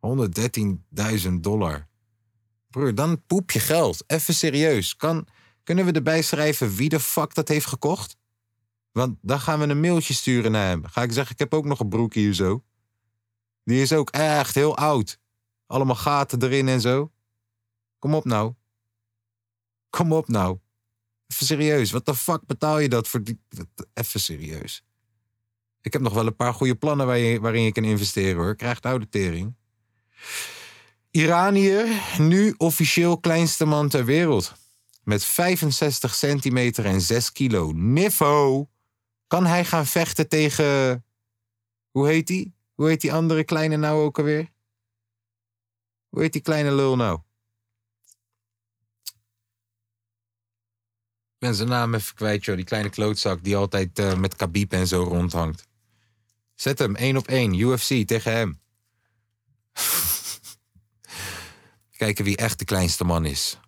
[0.00, 1.88] 113.000 dollar.
[2.70, 4.04] Broer, dan poep je geld.
[4.06, 4.96] Even serieus.
[4.96, 5.26] Kan,
[5.68, 8.16] kunnen we erbij schrijven wie de fuck dat heeft gekocht?
[8.92, 10.86] Want dan gaan we een mailtje sturen naar hem.
[10.86, 12.64] Ga ik zeggen, ik heb ook nog een broek hier zo.
[13.64, 15.20] Die is ook echt heel oud.
[15.66, 17.12] Allemaal gaten erin en zo.
[17.98, 18.54] Kom op nou.
[19.90, 20.58] Kom op nou.
[21.26, 21.90] Even serieus.
[21.90, 23.40] Wat de fuck betaal je dat voor die...
[23.94, 24.84] Even serieus.
[25.80, 28.56] Ik heb nog wel een paar goede plannen waar je, waarin je kan investeren hoor.
[28.56, 29.54] Krijgt oude tering.
[31.10, 31.86] Iraniër,
[32.18, 34.66] nu officieel kleinste man ter wereld.
[35.08, 37.72] Met 65 centimeter en 6 kilo.
[37.72, 38.68] Niffo.
[39.26, 41.04] Kan hij gaan vechten tegen.
[41.90, 42.54] Hoe heet die?
[42.74, 44.48] Hoe heet die andere kleine nou ook alweer?
[46.08, 47.20] Hoe heet die kleine lul nou?
[51.32, 52.56] Ik ben zijn naam even kwijt, joh.
[52.56, 55.66] Die kleine klootzak die altijd eh, met Khabib en zo rondhangt.
[56.54, 58.60] Zet hem één op één, UFC tegen hem.
[61.96, 63.58] Kijken wie echt de kleinste man is.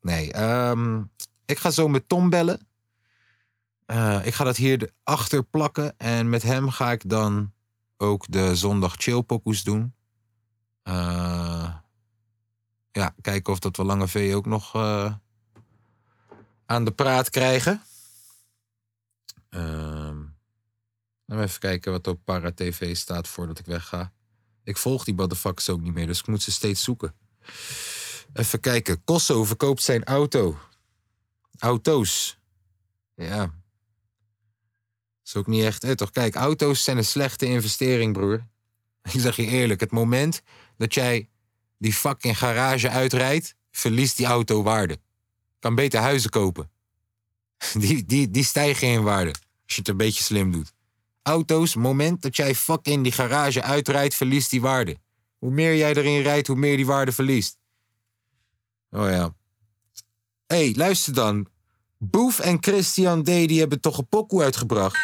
[0.00, 1.02] Nee, ehm,
[1.46, 2.66] ik ga zo met Tom bellen.
[3.86, 5.98] Eh, ik ga dat hier achter plakken.
[5.98, 7.52] En met hem ga ik dan
[7.96, 9.94] ook de zondag chillpokoes doen.
[10.82, 11.74] Eh,
[12.92, 15.14] ja, kijken of dat we Lange V ook nog eh,
[16.66, 17.82] aan de praat krijgen.
[19.48, 20.18] Ehm
[21.28, 24.12] nou, even kijken wat op Para TV staat voordat ik wegga.
[24.64, 27.14] Ik volg die motherfuckers ook niet meer, dus ik moet ze steeds zoeken.
[28.32, 29.04] Even kijken.
[29.04, 30.58] Kosso verkoopt zijn auto.
[31.58, 32.38] Auto's.
[33.14, 33.54] Ja.
[35.24, 35.84] Is ook niet echt.
[35.84, 38.46] Eh, toch, kijk, auto's zijn een slechte investering, broer.
[39.12, 40.42] Ik zeg je eerlijk, het moment
[40.76, 41.28] dat jij
[41.78, 44.98] die fucking garage uitrijdt, verliest die auto waarde.
[45.58, 46.70] Kan beter huizen kopen.
[47.78, 49.30] Die, die, die stijgen in waarde.
[49.30, 50.72] Als je het een beetje slim doet.
[51.22, 54.96] Auto's, moment dat jij fucking die garage uitrijdt, verliest die waarde.
[55.38, 57.57] Hoe meer jij erin rijdt, hoe meer die waarde verliest.
[58.90, 59.34] Oh ja.
[60.46, 61.48] Hé, hey, luister dan.
[61.98, 63.26] Boef en Christian D.
[63.26, 64.96] die hebben toch een pokoe uitgebracht.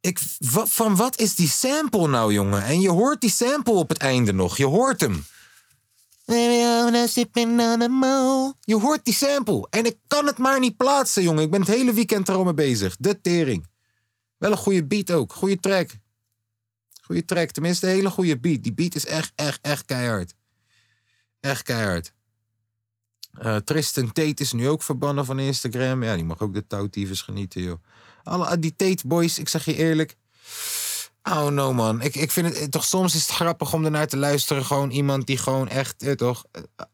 [0.00, 2.62] Ik, wa- van wat is die sample nou, jongen?
[2.64, 4.56] En je hoort die sample op het einde nog.
[4.56, 5.24] Je hoort hem.
[8.60, 9.66] Je hoort die sample.
[9.70, 11.42] En ik kan het maar niet plaatsen, jongen.
[11.42, 12.96] Ik ben het hele weekend er al mee bezig.
[12.98, 13.70] De tering.
[14.42, 15.32] Wel een goede beat ook.
[15.32, 15.90] Goede track.
[17.02, 17.50] Goede track.
[17.50, 18.62] Tenminste, een hele goede beat.
[18.62, 20.34] Die beat is echt, echt, echt keihard.
[21.40, 22.12] Echt keihard.
[23.32, 26.02] Eh, Tristan Tate is nu ook verbannen van Instagram.
[26.02, 27.82] Ja, die mag ook de touwtiefers genieten, joh.
[28.22, 30.16] Alle, die Tate boys, ik zeg je eerlijk.
[31.22, 34.06] Oh no man, ik, ik vind het eh, toch soms is het grappig om ernaar
[34.06, 34.64] te luisteren.
[34.64, 36.44] Gewoon iemand die gewoon echt, eh, toch,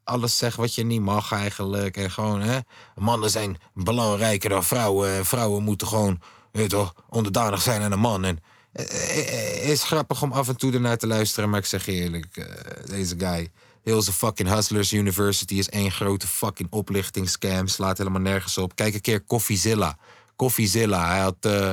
[0.05, 1.97] alles zegt wat je niet mag eigenlijk.
[1.97, 2.59] En gewoon, hè,
[2.95, 5.11] mannen zijn belangrijker dan vrouwen.
[5.11, 6.21] En vrouwen moeten gewoon,
[6.53, 8.25] eh, toch, onderdanig zijn aan een man.
[8.25, 8.39] En
[8.73, 11.51] eh, eh, eh, is grappig om af en toe ernaar te luisteren.
[11.51, 12.49] Maar ik zeg je eerlijk,
[12.87, 13.49] deze guy,
[13.83, 17.67] heel zijn fucking Hustlers University is één grote fucking oplichtingscam.
[17.67, 18.77] Slaat helemaal nergens op.
[18.77, 19.99] Kijk een keer Koffiezilla.
[20.37, 21.37] Koffiezilla, hij had...
[21.41, 21.73] eh,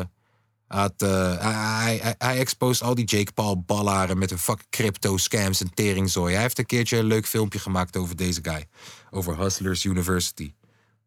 [0.68, 5.74] had, hij, hij, exposed al die Jake Paul ballaren met hun fucking crypto scams en
[5.74, 6.34] teringzooi.
[6.34, 8.66] Hij heeft een keertje een leuk filmpje gemaakt over deze guy.
[9.12, 10.54] Over Hustlers University.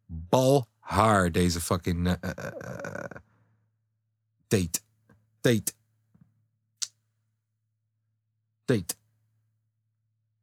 [0.05, 2.17] Balhaar, deze fucking
[4.49, 4.79] Tate.
[5.41, 5.73] Tate.
[8.65, 8.95] Tate.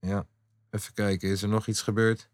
[0.01, 0.27] Ja,
[0.71, 1.29] even kijken.
[1.29, 2.31] Is er nog iets gebeurd?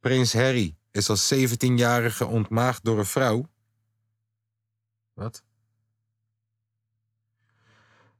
[0.00, 3.48] Prins Harry is als 17-jarige ontmaagd door een vrouw.
[5.12, 5.42] Wat?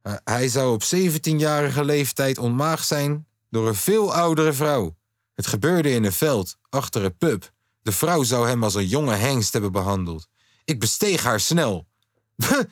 [0.03, 4.97] Eh, hij zou op 17-jarige leeftijd ontmaagd zijn door een veel oudere vrouw.
[5.35, 7.53] Het gebeurde in een veld, achter een pub.
[7.83, 10.29] De vrouw zou hem als een jonge hengst hebben behandeld.
[10.65, 11.87] Ik besteeg haar snel.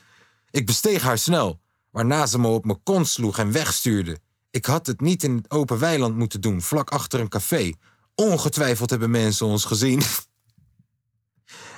[0.51, 4.19] ik besteeg haar snel, waarna ze me op mijn kont sloeg en wegstuurde.
[4.51, 7.73] Ik had het niet in het open weiland moeten doen, vlak achter een café.
[8.15, 10.03] Ongetwijfeld hebben mensen ons gezien.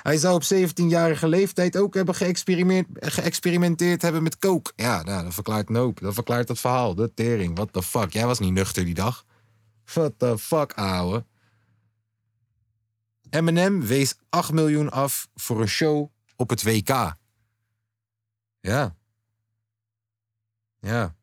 [0.03, 4.71] Hij zou op 17-jarige leeftijd ook hebben geëxperimenteerd, hebben met coke.
[4.75, 6.01] Ja, nou, dat verklaart een.
[6.01, 6.95] Dat verklaart het verhaal.
[6.95, 7.55] De tering.
[7.55, 8.13] What the fuck?
[8.13, 9.25] Jij was niet nuchter die dag.
[9.93, 11.25] What the fuck, ouwe.
[13.35, 17.15] Eminem wees 8 miljoen af voor een show op het WK.
[18.59, 18.95] Ja.
[20.79, 21.15] Ja.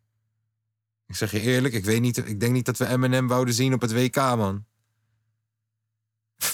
[1.07, 3.75] Ik zeg je eerlijk, ik, weet niet, ik denk niet dat we Eminem wouden zien
[3.75, 4.67] op het WK, man.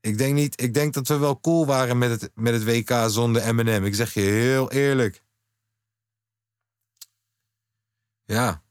[0.00, 0.60] Ik denk niet.
[0.60, 3.84] Ik denk dat we wel cool waren met het, met het WK zonder Eminem.
[3.84, 5.22] Ik zeg je heel eerlijk.
[8.24, 8.62] Ja.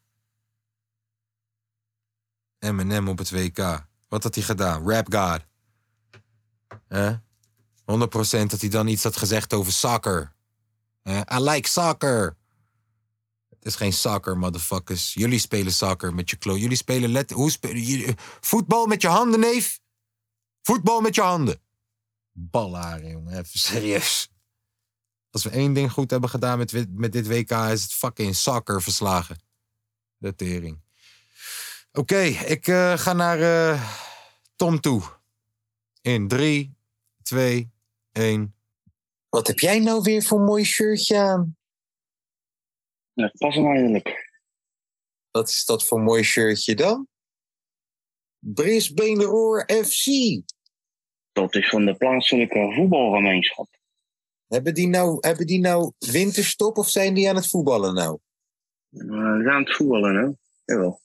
[2.59, 3.89] Eminem op het WK.
[4.11, 4.89] Wat had hij gedaan?
[4.89, 5.41] Rap God.
[6.87, 7.15] Hè?
[7.15, 10.33] 100% dat hij dan iets had gezegd over soccer.
[11.01, 11.19] Hè?
[11.19, 12.37] I like soccer.
[13.49, 15.13] Het is geen soccer, motherfuckers.
[15.13, 16.57] Jullie spelen soccer met je klo.
[16.57, 17.31] Jullie spelen let.
[17.31, 18.15] Hoe spelen?
[18.39, 19.79] Voetbal met je handen, neef.
[20.61, 21.61] Voetbal met je handen.
[22.31, 23.37] Ballaren, jongen.
[23.37, 24.31] Even serieus.
[25.29, 27.51] Als we één ding goed hebben gedaan met, met dit WK...
[27.51, 29.41] is het fucking soccer verslagen.
[30.17, 30.81] De tering.
[31.93, 33.91] Oké, ik eh, ga naar eh,
[34.55, 35.01] Tom toe.
[36.01, 36.75] In 3,
[37.21, 37.71] 2,
[38.11, 38.55] 1.
[39.29, 41.57] Wat heb jij nou weer voor een mooi shirtje aan?
[43.13, 44.29] Ja, pas hem eindelijk.
[45.31, 47.07] Wat is dat voor een mooi shirtje dan?
[48.39, 50.05] Brisbane Roar FC.
[51.31, 53.67] Dat is van de plaatselijke voetbalgemeenschap.
[54.47, 58.19] Hebben die, nou, hebben die nou winterstop of zijn die aan het voetballen nou?
[58.89, 60.29] Uh, aan het voetballen, hè?
[60.73, 61.01] Jawel.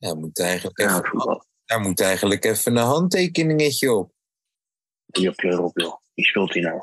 [0.00, 4.12] Ja, moet eigenlijk even, daar moet eigenlijk even een handtekeningetje op.
[5.06, 5.96] Die op kleur op, joh.
[6.14, 6.80] Wie speelt hij nou?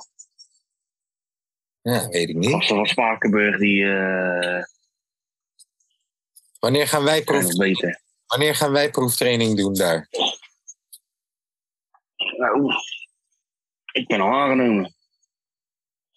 [1.82, 2.50] Ja, weet ik niet.
[2.50, 4.64] Gasten van Spakenburg, die eh
[6.60, 8.02] Wanneer gaan wij, proef, beter.
[8.26, 10.08] wanneer gaan wij proeftraining doen daar?
[12.38, 12.74] Nou,
[13.92, 14.96] ik ben al aangenomen.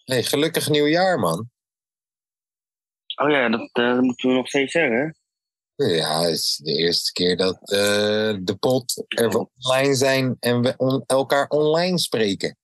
[0.05, 1.49] Nee, gelukkig nieuwjaar, man.
[3.15, 5.20] Oh ja, dat eh, moeten we nog steeds zeggen, hè?
[5.87, 10.73] Ja, het is de eerste keer dat eh, de pot er online zijn en we
[10.77, 12.57] on- elkaar online spreken.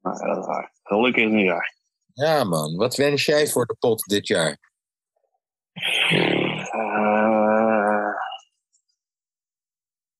[0.00, 0.72] Nou, dat is waar.
[0.82, 1.74] Gelukkig nieuwjaar.
[2.12, 2.76] Ja, man.
[2.76, 4.58] Wat wens jij voor de pot dit jaar?
[6.70, 8.12] Eh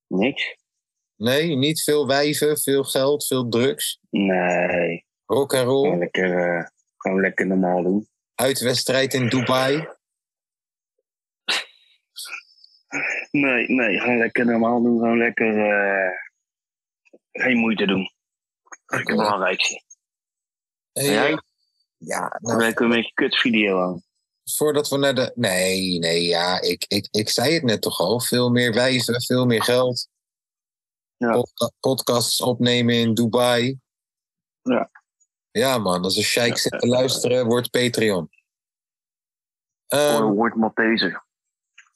[0.07, 0.57] niks?
[1.17, 3.99] Nee, niet veel wijven, veel geld, veel drugs.
[4.11, 5.07] Nee.
[5.27, 5.99] Rock en Gewoon roll.
[5.99, 8.09] lekker, eh, gewoon lekker normaal doen.
[8.35, 9.89] Uitwedstrijd in Dubai.
[13.35, 14.99] Nee, nee, gewoon lekker normaal doen.
[14.99, 16.11] Gewoon lekker eh,
[17.33, 18.11] geen moeite doen.
[18.87, 19.83] Dat is het belangrijkste.
[20.93, 21.39] Hey, jij?
[21.97, 24.03] Ja, Dan nou, een beetje kut video aan.
[24.45, 25.33] voordat we naar de...
[25.35, 28.21] Nee, nee, ja, ik, ik, ik zei het net toch al.
[28.21, 30.09] Veel meer wijven, veel meer geld.
[31.17, 31.31] Ja.
[31.33, 33.79] Podca- podcasts opnemen in Dubai.
[34.63, 34.91] Ja.
[35.51, 36.03] Ja, man.
[36.05, 38.31] Als een sheik zit te luisteren, wordt Patreon.
[39.87, 41.23] Ehm, Word Maltese.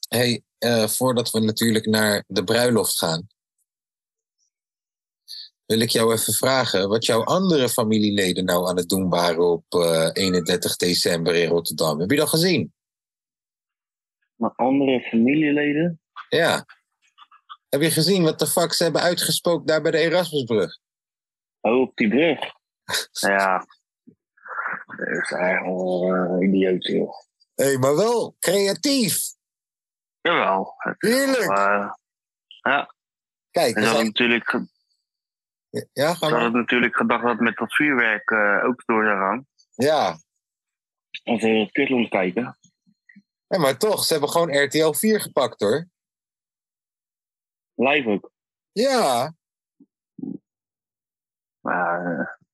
[0.09, 3.27] Hey, eh, voordat we natuurlijk naar de bruiloft gaan...
[5.65, 9.65] wil ik jou even vragen wat jouw andere familieleden nou aan het doen waren op
[9.69, 11.99] eh, 31 december in Rotterdam.
[11.99, 12.73] Heb je dat gezien?
[14.35, 16.01] Maar andere familieleden?
[16.29, 16.65] Ja.
[17.69, 20.79] Heb je gezien wat de fuck ze hebben uitgespookt daar bij de Erasmusbrug?
[21.61, 22.39] Oh, op die brug.
[23.29, 23.57] ja.
[24.85, 27.13] Dat is eigenlijk wel eh, idioot, joh.
[27.55, 29.28] Hé, hey, maar wel creatief.
[30.33, 30.73] Jawel.
[30.97, 31.45] Heerlijk.
[32.61, 32.93] Ja,
[33.51, 34.51] Kijk, en we ze hadden zijn- natuurlijk,
[35.93, 36.41] ja, ze ga maar.
[36.41, 39.47] hadden natuurlijk gedacht dat met dat vuurwerk eh, ook door zou gaan.
[39.73, 40.17] Ja.
[41.23, 42.57] Als ze het kut kijken.
[43.47, 45.87] ja, maar toch, ze hebben gewoon RTL 4 gepakt hoor.
[47.73, 48.31] Live ook.
[48.71, 49.33] Ja.
[51.59, 52.01] Maar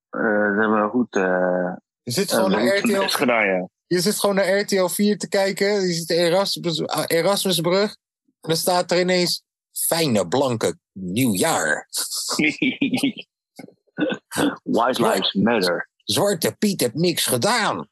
[0.09, 0.19] eh,
[0.53, 3.67] ze hebben goed, eh, Je zit gewoon hun RTL gedaan, ja.
[3.87, 5.87] Je zit gewoon naar RTL 4 te kijken.
[5.87, 7.89] Je ziet de Erasmus, ah, Erasmusbrug.
[8.25, 9.43] En dan staat er ineens...
[9.87, 11.87] Fijne, blanke nieuwjaar.
[14.63, 15.89] Wise lives matter.
[16.03, 17.87] Zwarte Piet heeft niks gedaan.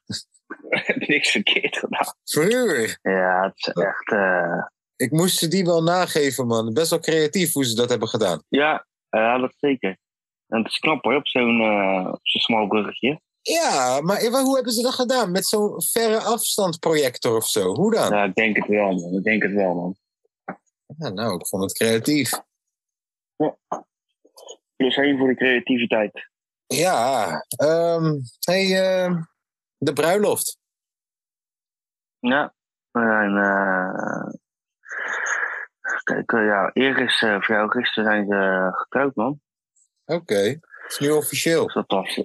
[1.06, 2.14] Niks verkeerd gedaan.
[2.24, 2.98] Verhuur.
[3.02, 4.12] Ja, het is echt...
[4.12, 4.64] eh,
[4.96, 6.72] Ik moest ze die wel nageven, man.
[6.72, 8.42] Best wel creatief hoe ze dat hebben gedaan.
[8.48, 9.98] ja, ja, dat zeker.
[10.48, 13.20] En het is knap hoor, op zo'n eh, op zo'n smal bruggetje.
[13.52, 15.30] Ja, maar eh, hoe hebben ze dat gedaan?
[15.30, 17.74] Met zo'n verre afstandsprojector of zo?
[17.74, 18.10] Hoe dan?
[18.10, 19.14] Ja, ik denk het wel, man.
[19.14, 19.96] Ik denk het wel, man.
[20.98, 22.30] Ja, nou, ik vond het creatief.
[24.76, 26.28] Plus één voor de creativiteit.
[26.66, 29.22] Ja, ehm hey, ehm,
[29.76, 30.58] de bruiloft.
[32.18, 32.54] Ja,
[32.92, 33.36] zijn...
[33.36, 34.32] eh
[36.04, 39.40] kijk, eh, ja, eerst eh voor jou gisteren zijn ze eh, getrouwd, man.
[40.04, 41.66] Oké, het is nu officieel.
[41.66, 42.14] Dat was...
[42.14, 42.24] Ja,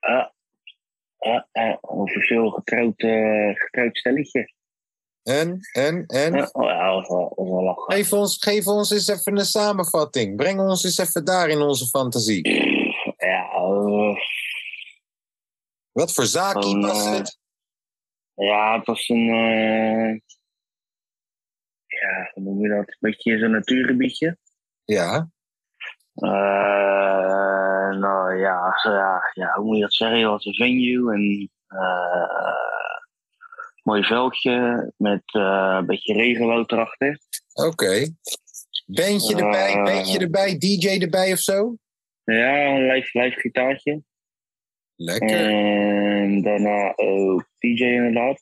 [0.00, 0.33] ja,
[1.24, 4.52] ja, officieel getrouwd, eh, getrouwd stelletje.
[5.22, 6.34] En, en, en?
[6.34, 7.92] Ja, oh, ja, dat was wel, dat was wel lachen.
[7.92, 10.36] Geef ons, geef ons eens even een samenvatting.
[10.36, 12.48] Breng ons eens even daar in onze fantasie.
[13.16, 14.16] Ja, eh,
[15.92, 17.38] Wat voor zaakje was eh, het?
[18.34, 19.26] ja, het was een...
[21.86, 22.88] ja, hoe noem je dat?
[22.88, 24.38] Een beetje zo'n natuurgebiedje.
[24.84, 25.30] Ja,
[26.14, 30.30] Eh, nou ja, ja, ja, hoe moet je dat zeggen?
[30.30, 32.62] Was een venue en eh
[33.84, 37.18] mooi veldje met eh, een beetje regenwoud erachter.
[37.52, 38.14] oké.
[38.86, 41.76] Bandje erbij, bandje erbij, DJ erbij of zo?
[42.24, 44.02] Ja, een live, live gitaartje.
[44.96, 45.50] Lekker.
[45.50, 48.40] En daarna ook DJ inderdaad.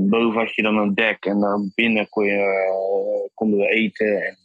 [0.00, 4.38] Boven had je dan een dek en dan binnen kon je, konden we eten en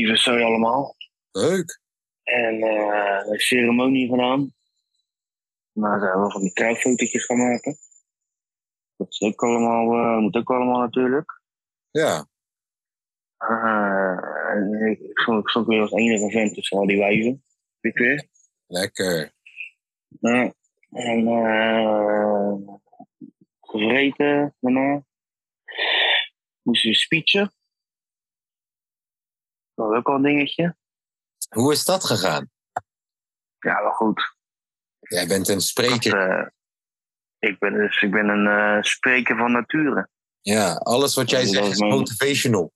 [0.00, 0.96] uh, zo allemaal.
[1.30, 1.80] Leuk.
[2.22, 4.54] En eh, een ceremonie gedaan.
[5.72, 7.76] Maar daar hebben we van die trouwfotootjes gaan maken.
[8.96, 11.40] Dat is ook allemaal, eh, moet ook allemaal natuurlijk.
[11.90, 12.26] Ja.
[13.36, 17.44] Eh, en ik stond, ik stond weer als enige vent tussen al die wijven.
[17.80, 18.28] Ik weer.
[18.66, 19.32] Lekker.
[20.20, 20.52] Ja.
[20.90, 22.76] En eh
[23.60, 25.04] gevreten daarna.
[26.62, 27.52] Moesten we speechen.
[29.76, 30.76] Dat was ook al een dingetje.
[31.48, 32.50] Hoe is dat gegaan?
[33.58, 34.34] Ja, wel goed.
[35.00, 36.30] Jij bent een Dat, spreker.
[36.30, 36.46] eh,
[37.38, 40.08] ik ben dus ik ben een eh, spreker van nature.
[40.40, 42.72] Ja, alles wat jij dat zegt is mijn- motivational.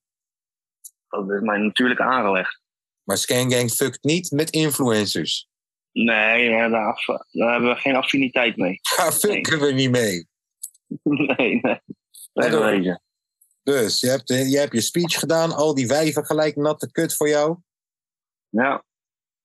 [1.07, 2.61] Dat is mij natuurlijk aangelegd.
[3.03, 5.47] Maar Scangang fuckt niet met influencers.
[5.91, 8.79] Nee, daar, hebben we geen affiniteit mee.
[8.97, 10.27] Daar fucken we niet mee.
[11.03, 11.79] nee, nee.
[12.33, 13.01] Wegwezen.
[13.63, 17.29] Dus je hebt, je hebt je speech gedaan, al die wijven gelijk natte kut voor
[17.29, 17.57] jou.
[18.49, 18.83] Ja.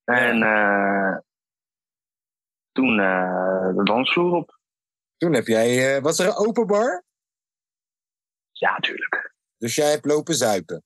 [0.04, 1.18] En eh,
[2.72, 4.58] toen eh, de dansvloer op.
[5.16, 7.04] Toen heb jij, eh, was er een open bar?
[8.52, 9.34] Ja, natuurlijk.
[9.56, 10.84] Dus jij hebt lopen zuipen.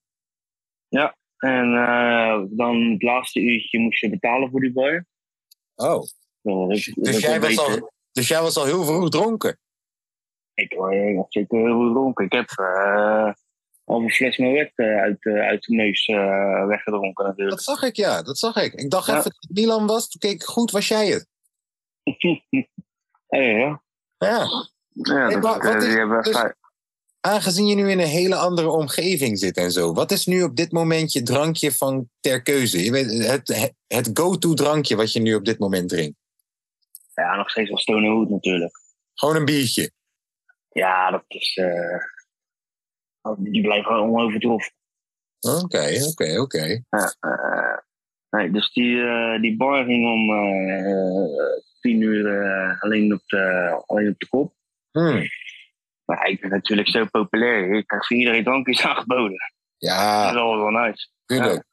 [1.41, 5.07] En eh, dan het laatste uurtje moest je betalen voor die bar.
[5.74, 6.03] Oh,
[6.95, 9.59] dus jij was, al, dus jij was al heel vroeg dronken.
[10.61, 12.24] Ik, hoor, ik zeker heel dronken.
[12.24, 13.32] Ik heb eh
[13.84, 17.56] al een fles Moet eh, uit, eh, uit de neus eh, weggedronken natuurlijk.
[17.56, 18.22] Dat zag ik, ja.
[18.22, 18.72] Dat zag ik.
[18.74, 19.12] Ik dacht Ja.
[19.12, 20.08] even dat het Milan was.
[20.08, 21.26] Toen keek ik goed, was jij het?
[23.28, 23.82] ja, ja.
[24.18, 24.28] Ja.
[24.92, 26.52] ja Hey, dat, maar wat eh, is- die hebben dus-
[27.22, 29.92] Aangezien je nu in een hele andere omgeving zit en zo.
[29.92, 32.84] Wat is nu op dit moment je drankje van ter keuze?
[32.84, 36.18] Je weet, het, het, het go-to drankje wat je nu op dit moment drinkt.
[37.14, 38.80] ja, nog steeds wel Stone Hood natuurlijk.
[39.14, 39.90] Gewoon een biertje.
[40.70, 41.56] Ja, dat is...
[41.56, 41.98] eh,
[43.38, 44.72] die blijft gewoon onovertroffen.
[45.40, 46.82] Oké, oké, oké.
[46.90, 47.78] Ja, eh,
[48.30, 50.26] nee, dus die, eh, die bar ging om
[51.80, 52.26] tien uur
[52.80, 54.54] alleen, op de, alleen op de kop.
[54.90, 55.22] Hmm.
[56.04, 57.72] Maar ik ben natuurlijk zo populair.
[57.74, 59.30] Ik krijg voor iedereen drankjes aangeboden.
[59.38, 59.52] Dat
[59.90, 61.08] Ja, is wel wel nice.
[61.26, 61.64] tuurlijk.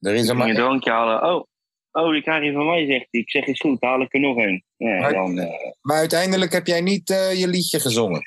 [0.00, 0.54] Er is Ik er ging een maar...
[0.54, 1.22] drankje halen.
[1.34, 1.46] Oh,
[1.92, 3.20] oh, die krijg je van mij, zegt hij.
[3.20, 4.64] Ik zeg, is goed, haal ik er nog een.
[4.76, 8.22] Ja, Maar- dan, eh, Maar uiteindelijk heb jij niet eh, je liedje gezongen.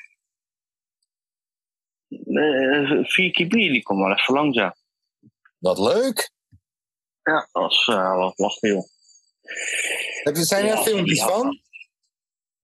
[2.08, 4.72] eh, vier keer bier, die komt wel even langzaam.
[5.58, 6.30] Wat leuk.
[7.22, 8.84] Ja, dat was wat lachen, joh.
[10.22, 11.28] Heb je- Zijn er Ja, filmpjes ja.
[11.28, 11.60] van?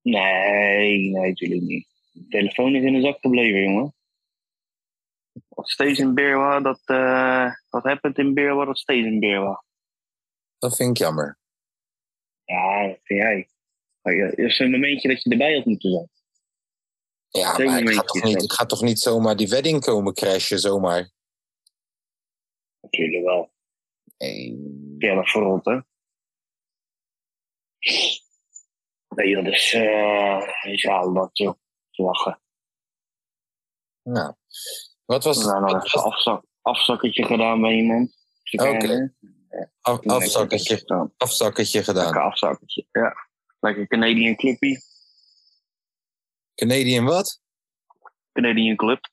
[0.02, 1.86] Nee, nee, natuurlijk niet.
[2.12, 3.94] De telefoon is in de zak gebleven, jongen.
[5.48, 6.80] Wat steeds in Beerwa, dat,
[7.70, 9.64] wat happent in Beerwa, dat steeds in Beerwa.
[10.60, 11.38] Dat vind ik jammer.
[12.44, 13.48] Ja, dat vind jij.
[14.02, 16.10] Er is een momentje dat je erbij had moeten zijn.
[17.28, 20.58] Ja, maar ik ga, toch niet, ik ga toch niet zomaar die wedding komen crashen,
[20.58, 21.10] zomaar.
[22.80, 23.52] Natuurlijk wel.
[24.18, 24.94] Nee.
[24.98, 25.80] Ja, dat verrot, hè.
[29.08, 29.70] Nee, dat is...
[30.80, 31.54] ja, dat, joh.
[31.90, 32.40] Te lachen.
[34.02, 34.34] Nou.
[35.04, 38.16] Wat was nog wat even een afzak, afzakketje gedaan bij iemand.
[38.52, 39.14] Oké.
[39.80, 42.14] Af, afzakketje, Lekker afzakketje gedaan?
[42.14, 43.14] afzakketje, ja.
[43.60, 44.78] Lekker Canadian Clubpie.
[46.54, 47.40] Canadian wat?
[48.32, 49.08] Canadian Club.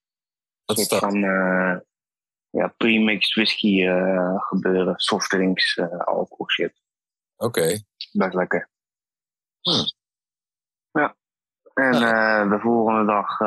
[0.65, 0.99] Wat is dat?
[0.99, 1.79] van eh,
[2.49, 4.99] ja, pre-mixed whisky eh, gebeuren.
[4.99, 6.73] Softdrinks, eh alcohol shit.
[7.35, 7.79] Oké.
[8.11, 8.69] Best lekker.
[9.61, 9.91] Hmm.
[10.91, 11.15] Ja.
[11.73, 13.39] En de volgende dag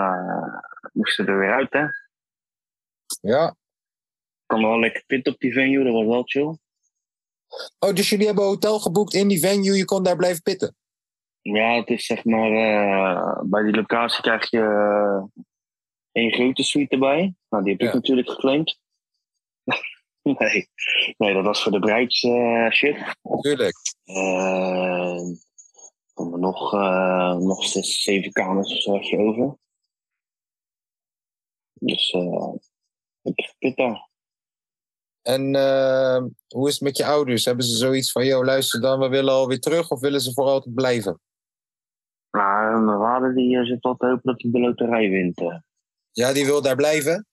[0.93, 1.85] moesten we er weer uit, hè.
[3.21, 3.57] Ja.
[4.47, 6.59] kwam wel lekker pit op die venue, dat was wel chill.
[7.79, 9.77] Oh, dus jullie hebben een hotel geboekt in die venue.
[9.77, 10.75] Je kon daar blijven pitten?
[11.43, 15.43] Ja, het is zeg maar, eh, bij die locatie krijg je eh,
[16.13, 17.35] één grote suite erbij.
[17.49, 17.89] Nou, die heb Ja.
[17.89, 18.79] ik natuurlijk geclaimd.
[20.23, 20.69] nee.
[21.17, 22.97] nee, dat was voor de bruids eh, shit.
[23.41, 23.77] Tuurlijk.
[26.15, 26.73] Dan nog,
[27.41, 29.57] nog zes, zeven kamers of zo je over.
[31.73, 32.15] Dus
[33.23, 34.10] ik heb daar.
[35.23, 37.45] En eh, hoe is het met je ouders?
[37.45, 40.47] Hebben ze zoiets van, joh, luister dan, we willen alweer terug of willen ze voor
[40.47, 41.21] altijd blijven?
[42.31, 45.39] Nou, mijn vader die eh, zit wel te hopen dat hij de loterij wint.
[45.41, 45.59] eh.
[46.13, 47.27] Ja, die wil daar blijven.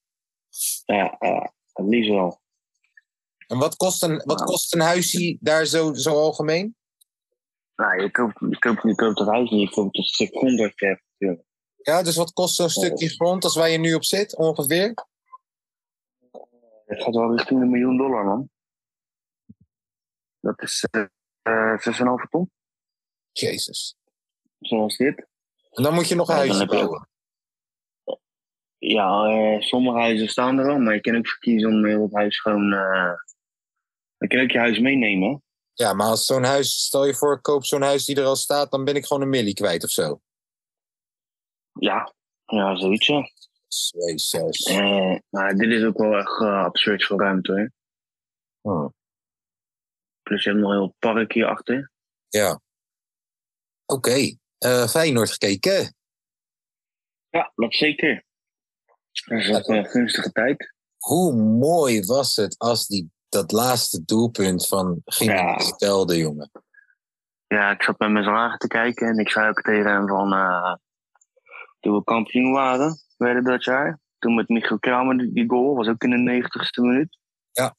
[0.85, 2.39] Ja, ja, het liefst wel.
[3.47, 6.75] En wat kost een, wat kost een huisje daar zo, zo algemeen?
[7.75, 10.73] Nou, je koopt, je koopt, je koopt het huis niet, je koopt een stuk grond.
[11.75, 14.93] Ja, dus wat kost zo'n stukje grond als waar je nu op zit, ongeveer?
[16.87, 18.49] Het gaat wel richting een miljoen dollar, man.
[20.39, 21.03] Dat is eh
[21.43, 22.51] uh, 6,5 ton,
[23.31, 23.95] Jezus.
[24.59, 25.27] zoals dit.
[25.71, 27.09] En dan moet je nog een dan huisje je ook- bouwen.
[28.77, 32.13] Ja, eh, sommige huizen staan er wel, maar je kan ook verkiezen om heel het
[32.13, 32.73] huis gewoon...
[32.73, 33.13] eh
[34.17, 35.43] je kan ook je huis meenemen.
[35.73, 38.35] Ja, maar als zo'n huis, stel je voor, ik koop zo'n huis die er al
[38.35, 40.21] staat, dan ben ik gewoon een millie kwijt of zo.
[41.79, 42.13] Ja,
[42.45, 43.29] Ja, zoiets ja.
[43.67, 44.77] 2-6.
[44.77, 47.71] Eh, maar dit is ook wel echt eh, absurd voor ruimte.
[48.61, 48.89] Oh.
[50.21, 51.91] Plus je hebt nog een heel park hierachter.
[52.29, 52.61] Ja.
[53.85, 54.37] Oké.
[54.57, 55.95] Eh, Feyenoord gekeken.
[57.29, 58.25] Ja, dat zeker.
[59.25, 60.73] Dat is ook een gunstige tijd.
[60.97, 65.75] Hoe mooi was het als die, dat laatste doelpunt van Gimenez Ja.
[65.75, 66.51] telde, jongen.
[67.47, 70.29] Ja, ik zat met mijn zwager te kijken en ik zei ook tegen hem van...
[71.79, 73.99] toen we kampioen waren, werden dat jaar.
[74.19, 77.17] Toen met Michiel Kramer die, die goal, was ook in de 90ste minuut.
[77.51, 77.75] Ja.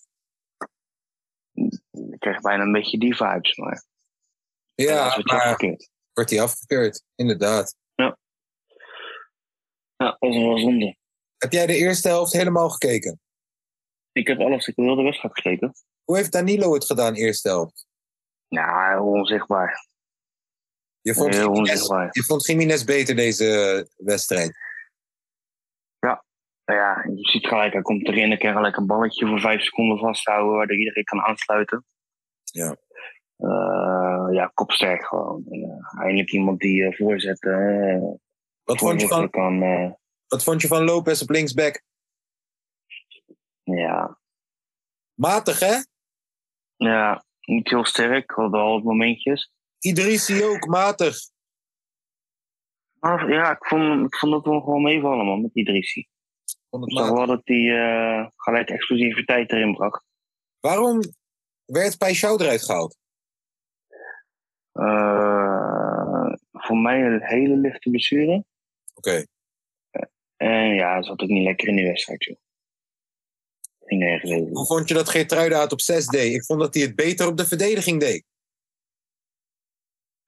[1.92, 3.84] Ik kreeg bijna een beetje die vibes, maar...
[4.74, 5.90] Ja, wat maar afgekeurd.
[6.12, 7.02] wordt hij afgekeurd.
[7.14, 7.76] Inderdaad.
[7.94, 8.16] Ja,
[9.96, 10.96] dat was wel zonde.
[11.36, 13.20] Heb jij de eerste helft helemaal gekeken?
[14.12, 15.72] Ik heb alles, ik heb heel de wedstrijd gekeken.
[16.04, 17.86] Hoe heeft Danilo het gedaan, eerste helft?
[18.48, 19.86] Ja, heel onzichtbaar.
[21.00, 22.08] Je vond, Heel onzichtbaar.
[22.10, 24.56] je vond Gimenez beter deze wedstrijd.
[26.68, 29.62] Nou ja, je ziet gelijk, hij komt erin, hij kan gelijk een balletje voor vijf
[29.62, 31.84] seconden vasthouden, waardoor iedereen kan aansluiten.
[32.44, 32.76] Ja.
[33.36, 35.44] Eh, ja, kopsterk gewoon.
[35.50, 38.16] En, eh, eindelijk iemand die voorzetten, eh,
[38.62, 39.58] Wat vond je van, kan.
[40.26, 41.82] wat vond je van Lopez op linksback?
[43.62, 44.18] ja.
[45.14, 45.76] Matig, hè?
[46.76, 49.52] ja, niet heel sterk, wel op momentjes.
[49.78, 51.16] Idrissi ook, matig.
[53.00, 56.08] Maar ja, ik vond, ik vond dat wel gewoon meevallen, man, met Idrissi.
[56.70, 60.04] Vond het wel dat hij eh, gelijk explosiviteit erin bracht.
[60.60, 61.00] Waarom
[61.64, 62.96] werd Peixau eruit gehaald?
[64.72, 68.44] Eh, voor mij een hele lichte blessure.
[68.94, 69.24] Oké.
[70.36, 72.36] En ja, hij zat ook niet lekker in die wedstrijd, joh.
[73.84, 74.52] Ging nergens over.
[74.52, 76.34] Hoe vond je dat Geertruida het op 6 deed?
[76.34, 78.24] Ik vond dat hij het beter op de verdediging deed.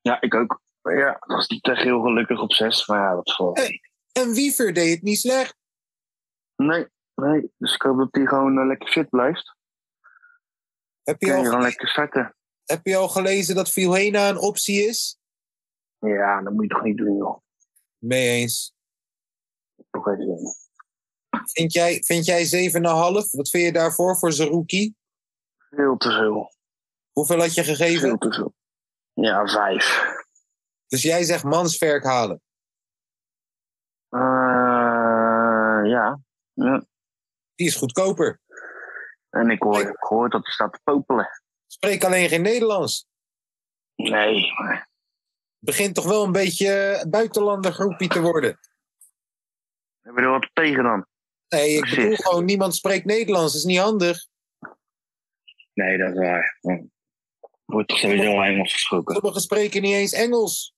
[0.00, 0.62] Ja, ik ook.
[0.82, 3.54] Ja, dat was niet echt heel gelukkig op zes, maar ja, wat voor.
[3.54, 3.80] Hey.
[4.12, 5.59] En Wiever deed het niet slecht.
[6.66, 7.52] Nee, nee.
[7.56, 9.56] Dus ik hoop dat hij gewoon eh, lekker fit blijft.
[11.02, 12.36] Heb je, Kan al, je gewoon lekker starten.
[12.64, 15.18] heb je al gelezen dat Vilhena een optie is?
[15.98, 17.38] Ja, dat moet je toch niet doen, joh.
[17.98, 18.74] Mee eens.
[19.90, 20.38] Toch even.
[21.44, 22.80] Vind jij, vind jij 7,5?
[23.30, 24.94] Wat vind je daarvoor voor Zerouki?
[25.70, 26.54] Veel te veel.
[27.12, 28.00] Hoeveel had je gegeven?
[28.00, 28.54] Veel te veel.
[29.12, 30.14] Ja, vijf.
[30.86, 32.42] Dus jij zegt manswerk halen.
[34.08, 36.20] Eh, ja.
[36.64, 36.84] Ja.
[37.54, 38.40] Die is goedkoper.
[39.30, 41.28] En ik hoor, ik hoor dat hij staat te popelen.
[41.66, 43.06] Spreek alleen geen Nederlands.
[43.94, 44.90] Nee, maar
[45.58, 48.58] Begint toch wel een beetje buitenlander groepie te worden.
[50.00, 51.06] heb je er wat tegen dan?
[51.48, 53.52] Nee, ik bedoel gewoon, niemand spreekt Nederlands.
[53.52, 54.26] Dat is niet handig.
[55.72, 56.58] Nee, dat is waar.
[57.64, 59.14] Wordt toch sowieso Engels gesproken.
[59.14, 60.74] Sommigen spreken niet eens Engels.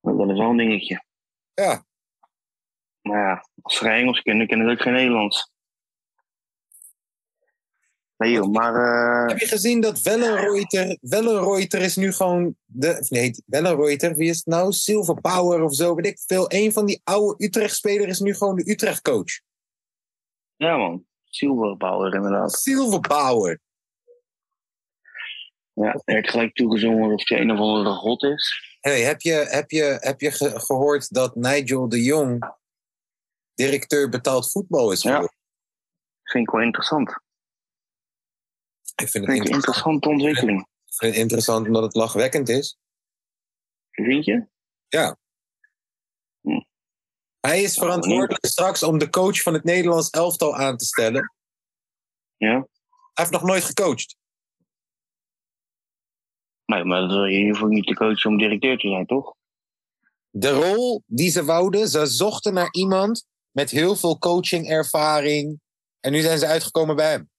[0.00, 1.04] Dat is wel een dingetje.
[1.54, 1.84] Ja.
[3.04, 5.52] Maar ja, als ze geen Engels kunnen, kunnen ze ook geen Nederlands.
[8.16, 10.98] Nee joh, maar eh, Heb je gezien dat Wellenreuter...
[11.00, 12.56] Wellenreuter is nu gewoon...
[12.64, 14.72] De, nee, Wellenreuter, wie is het nou?
[14.72, 16.44] Silver Power of zo, weet ik veel.
[16.48, 19.40] Een van die oude Utrecht-spelers is nu gewoon de Utrecht-coach.
[20.56, 22.52] ja man, Silverbouwer inderdaad.
[22.52, 23.60] Silver Power.
[25.72, 28.76] Ja, er werd gelijk toegezongen of je een of andere god is.
[28.80, 32.54] Hey, heb je, heb je, heb je ge- gehoord dat Nigel de Jong
[33.54, 35.10] directeur betaald voetbal is Ja.
[35.10, 35.36] geworden?
[36.22, 37.08] Vind ik wel interessant.
[38.94, 39.54] Ik vind het Vind ik een interessant.
[39.56, 40.60] interessante ontwikkeling.
[40.60, 42.78] Ik vind het interessant omdat het lachwekkend is.
[43.90, 44.46] Vind je?
[47.40, 51.34] Hij is verantwoordelijk straks om de coach van het Nederlands elftal aan te stellen.
[52.36, 52.52] Ja?
[52.52, 52.66] Hij
[53.12, 54.16] heeft nog nooit gecoacht.
[56.64, 59.34] Nee, maar dat, je ook niet te coachen om directeur te zijn, toch?
[60.30, 65.60] De rol die ze wouden, ze zochten naar iemand met heel veel coachingervaring.
[66.00, 67.30] En nu zijn ze uitgekomen bij hem.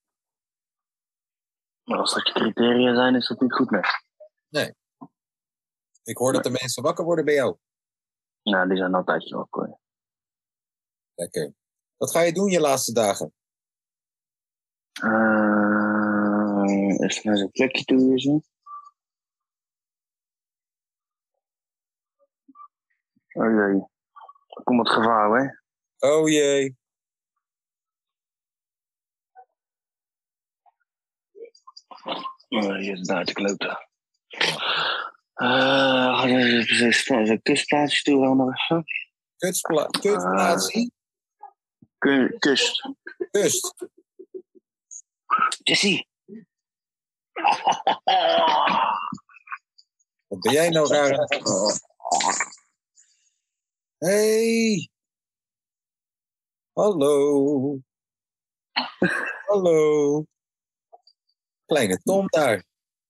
[1.83, 3.69] Maar als dat je criteria zijn, is dat niet goed,
[4.49, 4.75] nee.
[6.03, 7.57] Ik hoor dat de mensen wakker worden bij jou.
[8.43, 9.79] Nou, die zijn altijd wel hoor.
[11.15, 11.53] Lekker.
[11.97, 13.33] Wat ga je doen je laatste dagen?
[15.03, 18.41] Uh, eens naar zijn plekje toe weer zo.
[23.31, 23.87] Oh jee.
[24.47, 25.63] Er komt wat gevaar, hè?
[26.05, 26.75] Oh jee.
[32.49, 33.87] Oh, hier is daar te kloten.
[35.35, 36.65] Uh, we
[37.07, 38.83] naar zijn kustplaatsje toe gaan nog even.
[39.37, 40.91] Kutspla kutplaatsie.
[41.97, 42.89] Ku- Kust.
[43.31, 43.73] Kust.
[45.63, 46.07] Jessie.
[50.27, 51.17] Wat ben jij nou raar?
[53.97, 54.89] Hey.
[56.75, 57.79] Hallo.
[59.47, 60.25] Hallo.
[61.65, 62.65] Kleine Tom daar.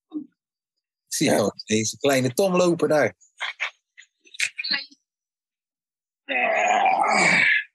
[0.07, 3.15] Ik zie jou deze kleine Tom lopen daar.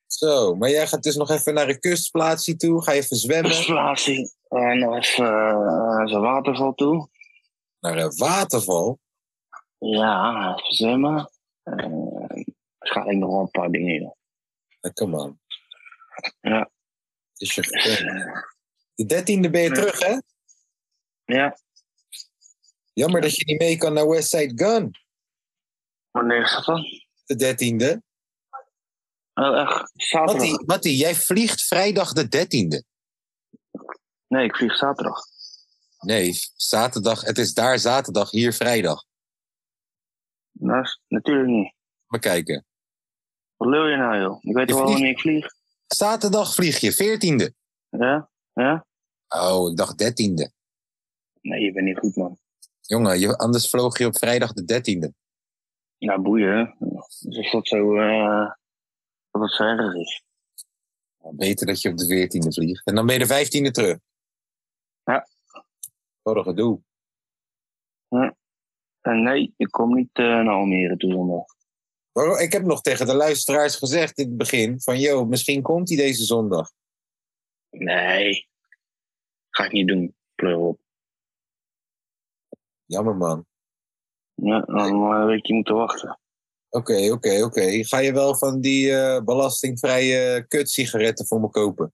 [0.07, 2.83] Zo, maar jij gaat dus nog even naar een kustplaatsje toe.
[2.83, 3.51] Ga je even zwemmen.
[3.51, 4.35] Kustplaatsing.
[4.49, 7.09] En nog even uh, zo'n waterval toe.
[7.81, 8.99] Naar een waterval.
[9.79, 11.31] Ja, even zwemmen.
[11.65, 12.45] Uh,
[12.79, 14.17] waarschijnlijk nog wel een paar dingen.
[14.81, 15.39] Lekker man.
[16.41, 16.71] Ja.
[17.35, 17.63] Dus je,
[18.95, 20.19] de dertiende ben je terug, hè?
[21.25, 21.59] Ja.
[22.93, 24.91] Jammer dat je niet mee kan naar Westside Gun.
[26.11, 26.85] Wanneer is dat dan?
[27.25, 28.03] De dertiende.
[29.35, 29.91] Oh, echt?
[29.95, 30.37] Zaterdag?
[30.37, 32.85] Mattie, Mattie, jij vliegt vrijdag de dertiende.
[34.27, 35.19] Nee, ik vlieg zaterdag.
[35.99, 37.21] Nee, zaterdag.
[37.21, 39.05] Het is daar zaterdag, hier vrijdag.
[40.53, 41.75] Nou, natuurlijk niet.
[42.07, 42.65] Maar kijken.
[43.57, 44.39] Wat lul je nou, joh?
[44.41, 45.47] Ik weet toch wel wanneer ik vlieg?
[45.95, 47.55] Zaterdag vlieg je, veertiende.
[47.89, 48.31] Ja?
[48.53, 48.87] Ja?
[49.29, 50.53] Oh, ik dacht dertiende.
[51.41, 52.39] Nee, je bent niet goed, man.
[52.81, 55.15] Jongen, je, anders vloog je op vrijdag de dertiende.
[55.99, 56.87] Nou, boeien, hè?
[57.21, 57.97] Dus als dat zo...
[57.97, 58.53] eh
[59.31, 60.23] dat het is.
[61.33, 62.87] Beter dat je op de veertiende vliegt.
[62.87, 63.99] En dan ben je de vijftiende terug.
[65.05, 65.29] Ja.
[66.23, 66.81] Wat een gedoe.
[69.01, 71.45] En nee, ik kom niet eh, naar Almere toe zondag.
[72.39, 75.97] Ik heb nog tegen de luisteraars gezegd in het begin van, yo, misschien komt hij
[75.97, 76.71] deze zondag.
[77.71, 78.49] Nee.
[79.51, 80.15] Ga ik niet doen.
[80.35, 80.81] Pleur op.
[82.85, 83.47] Jammer man.
[84.35, 86.21] Ja, dan maar een weekje moeten wachten.
[86.69, 87.85] Oké, oké, oké.
[87.85, 91.93] Ga je wel van die eh, belastingvrije kutsigaretten voor me kopen?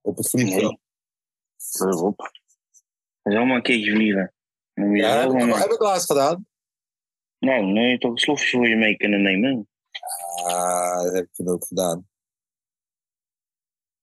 [0.00, 0.62] Op het vliegveld?
[0.62, 0.80] Nee.
[1.78, 2.16] Pleur op.
[2.16, 4.34] Dat is allemaal een keertje vliegen.
[4.74, 6.46] Ja, ik, heb ik laatst gedaan.
[7.38, 9.68] Nou, dan heb je toch een slofje voor je mee kunnen nemen.
[10.44, 12.08] Ah, dat heb ik toen ook gedaan.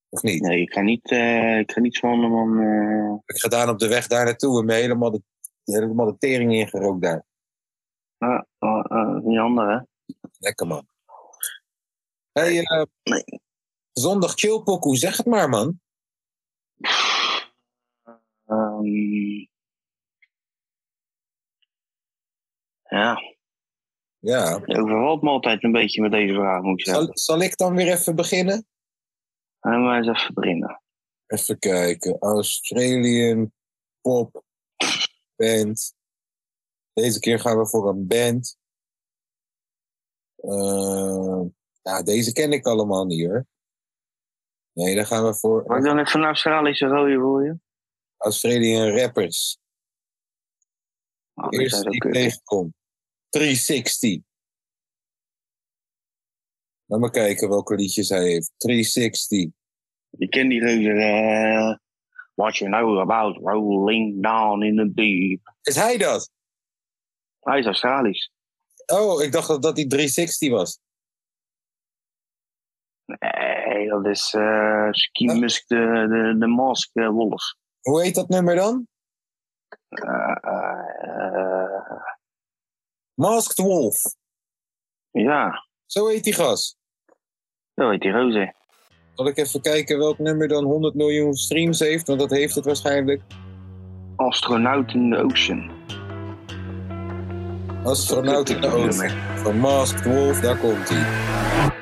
[0.10, 0.42] Of niet?
[0.42, 2.60] Nee, ik ga niet, eh ik ga niet zo'n man.
[2.60, 5.22] eh heb ik gedaan op de weg daar naartoe en me helemaal de,
[5.64, 7.26] helemaal de tering ingerookt daar.
[8.18, 9.80] ah, ah, ah, niet ander, hè?
[10.40, 10.88] Lekker man.
[12.32, 13.42] Hey, eh, Nee.
[13.92, 15.80] zondag chillpokoe, zeg het maar man.
[18.46, 19.46] Ehm,
[22.98, 23.36] ja,
[24.20, 24.62] Ja.
[24.66, 27.04] je overvalt me altijd een beetje met deze vraag, moet ik zeggen.
[27.06, 28.68] Zal, zal ik dan weer even beginnen?
[29.60, 30.82] En maar eens even beginnen.
[31.28, 32.18] Even kijken.
[32.20, 33.52] Australian
[34.02, 34.44] pop
[35.36, 35.96] band.
[36.94, 38.58] Deze keer gaan we voor een band.
[40.36, 41.42] Eh,
[41.82, 43.46] ja, deze ken ik allemaal niet hoor.
[44.72, 47.60] Nee, dan gaan we voor Mag ik dan even een Australische rode voor je?
[48.18, 49.58] Australian rappers.
[51.34, 52.74] Oh, De die ik tegenkom.
[53.34, 54.22] 360.
[56.86, 58.52] Laat maar kijken welke liedjes hij heeft.
[58.58, 59.50] 360.
[60.10, 60.90] Je kent die reuze.
[60.90, 61.78] eh
[62.36, 65.54] what you know about rolling down in the deep.
[65.62, 66.32] Is hij dat?
[67.40, 68.32] Hij is Australisch.
[68.86, 70.80] Oh, ik dacht dat dat die 360 was.
[73.06, 77.56] Nee, dat is eh Ski Musk de, de, de Mask eh, Wolf.
[77.82, 78.88] Hoe heet dat nummer dan?
[83.16, 83.96] Masked Wolf.
[85.12, 86.78] ja, Zo heet die gast.
[87.76, 88.54] zo heet die roze.
[89.14, 92.08] Zal ik even kijken welk nummer dan 100 miljoen streams heeft?
[92.08, 93.22] Want dat heeft het waarschijnlijk.
[94.16, 95.72] Astronaut in the Ocean.
[97.84, 99.10] Astronaut in de Ocean.
[99.38, 101.82] Van Masked Wolf, daar komt hij.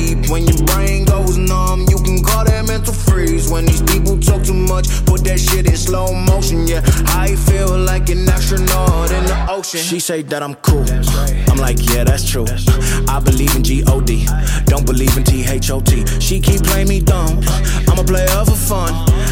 [0.31, 3.51] When your brain goes numb, you can call that mental freeze.
[3.51, 6.65] When these people talk too much, put that shit in slow motion.
[6.65, 9.81] Yeah, I feel like an astronaut in the ocean.
[9.81, 10.85] She say that I'm cool.
[11.51, 12.45] I'm like, yeah, that's true.
[13.09, 14.25] I believe in G-O-D.
[14.67, 16.05] Don't believe in T-H-O-T.
[16.21, 17.41] She keep playing me dumb.
[17.89, 18.93] I'm a player for fun.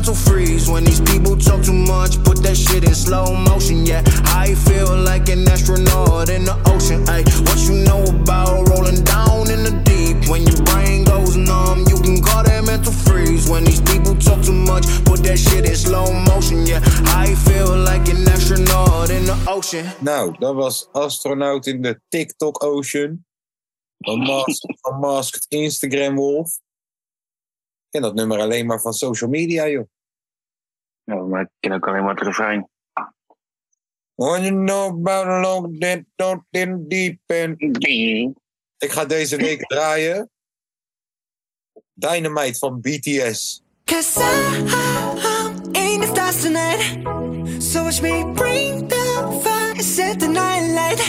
[0.00, 0.66] mental freeze.
[0.66, 3.84] When these people talk too much, put that shit in slow motion.
[3.84, 7.06] Yeah, I feel like an astronaut in the ocean.
[7.06, 10.16] Ay, what you know about rolling down in the deep?
[10.30, 13.46] When your brain goes numb, you can call that mental freeze.
[13.50, 16.64] When these people talk too much, put that shit in slow motion.
[16.64, 16.80] Yeah,
[17.12, 19.84] I feel like an astronaut in the ocean.
[20.40, 23.22] Was astronaut in TikTok Ocean.
[24.06, 26.50] Van Masked, van Masked Instagram Wolf.
[27.90, 29.86] Ik ken dat nummer alleen maar van social media, joh.
[31.04, 32.68] Ja, maar ik ken ook alleen maar het refrein.
[34.14, 37.60] What you know about a long dead, don't in deep end.
[38.78, 40.30] Ik ga deze week draaien.
[41.92, 43.62] Dynamite van BTS.
[43.84, 44.66] Cause I'm
[45.72, 47.62] in the stars tonight.
[47.62, 51.00] So watch me bring the fire, set the night light.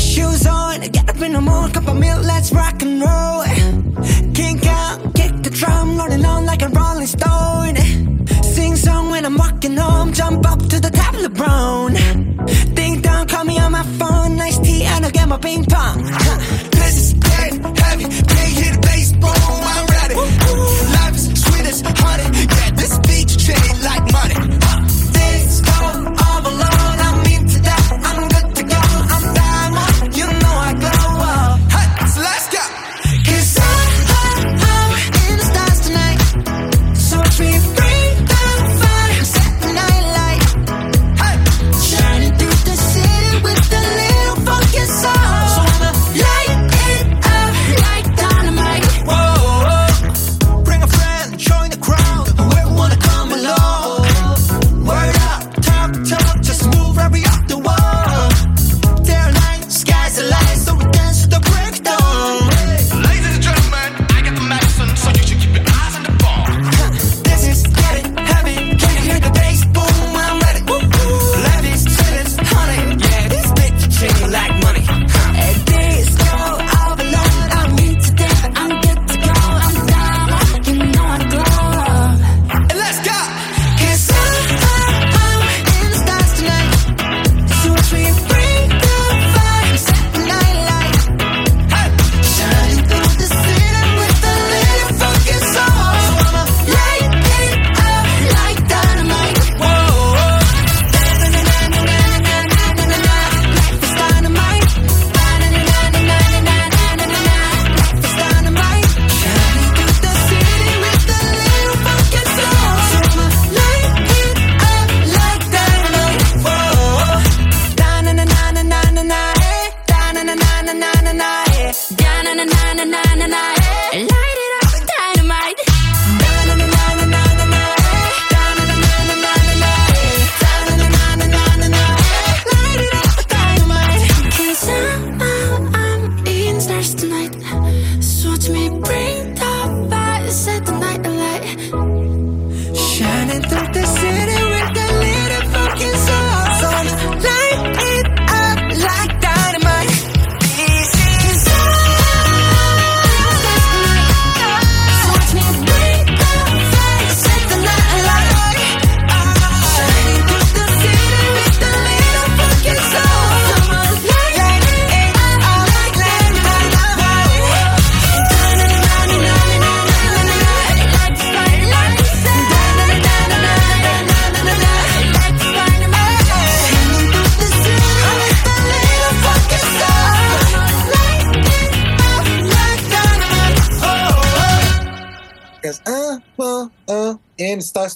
[0.00, 3.44] Shoes on, get up in the morning, cup of milk, let's rock and roll.
[4.32, 5.09] Kink out,
[5.60, 7.76] drum, rolling on like a rolling stone.
[8.54, 11.92] Sing song when I'm walking home, jump up to the top of the brown.
[12.74, 15.98] Ding dong, call me on my phone, nice tea, and I'll get my ping pong.
[16.78, 20.16] This is getting heavy, can't hear the bass, boom, I'm ready.
[20.96, 24.49] Life is sweet as honey, yeah, this beach chain like money.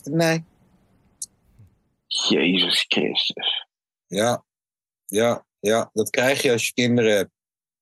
[0.03, 0.43] Tonight.
[2.07, 3.67] Jezus Christus.
[4.07, 4.45] Ja,
[5.05, 5.91] ja, ja.
[5.93, 7.31] Dat krijg je als je kinderen hebt.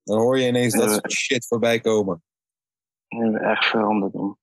[0.03, 2.23] Dan hoor je ineens dat soort shit voorbij komen.
[3.07, 4.37] Ik echt veranderd, man.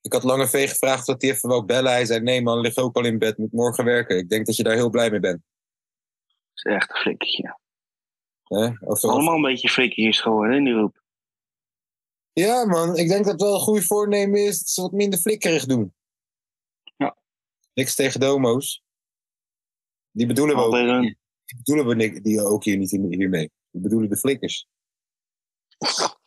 [0.00, 1.92] Ik had Lange V gevraagd of hij even wou bellen.
[1.92, 4.18] Hij zei, nee man, lig ook al in bed, moet morgen werken.
[4.18, 5.42] Ik denk dat je daar heel blij mee bent.
[6.52, 7.58] Dat is echt een flikkertje.
[8.80, 11.02] Of, Allemaal een beetje flikkertjes geworden, in die groep.
[12.32, 15.18] Ja man, ik denk dat het wel een goed voornemen is dat ze wat minder
[15.18, 15.94] flikkerig doen.
[17.74, 18.82] Niks tegen domo's.
[20.10, 21.02] Die bedoelen we ook,
[21.44, 23.50] die bedoelen we ni- die ook hier niet hier- hiermee.
[23.70, 24.68] We bedoelen de flikkers.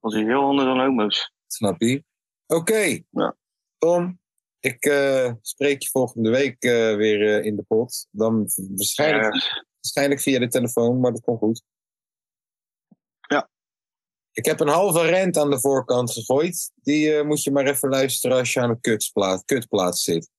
[0.00, 1.32] Dat is heel anders dan homo's.
[1.46, 2.04] Snap je?
[2.46, 3.02] Oké.
[3.10, 3.36] Ja.
[3.78, 4.20] Tom,
[4.60, 8.08] ik eh, spreek je volgende week eh, weer eh, in de pot.
[8.10, 11.62] Dan waarschijnlijk, waarschijnlijk via de telefoon, maar dat komt goed.
[14.32, 16.72] Ik heb een halve rent aan de voorkant gegooid.
[16.74, 20.30] Die eh, moet je maar even luisteren als je aan een kutsplaat, kutplaats zit.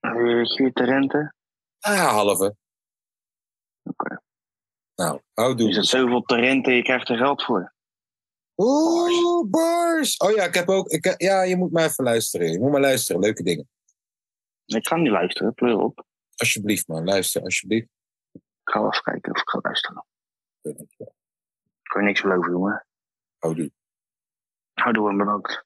[0.00, 1.34] Te rente?
[1.78, 2.56] Ah ja, halve.
[3.82, 4.22] Oké.
[4.94, 5.68] Nou, houdoe.
[5.68, 7.74] Is het zoveel te rente, je krijgt er geld voor.
[8.56, 10.16] Oeh, bars.
[10.16, 10.88] Oh ja, ik heb ook.
[10.88, 12.52] Ik, ja, je moet maar even luisteren.
[12.52, 13.20] Je moet maar luisteren.
[13.20, 13.68] Leuke dingen.
[14.64, 16.04] Ik ga niet luisteren, pleur op.
[16.36, 17.04] Alsjeblieft, man.
[17.04, 17.88] Luister, alsjeblieft.
[18.32, 20.04] Ik ga wel kijken of ik ga luisteren.
[20.62, 20.76] Ik
[21.82, 22.86] kan je niks beloven, jongen.
[23.40, 23.70] Houdoe.
[24.74, 25.64] Houdoe en bedankt.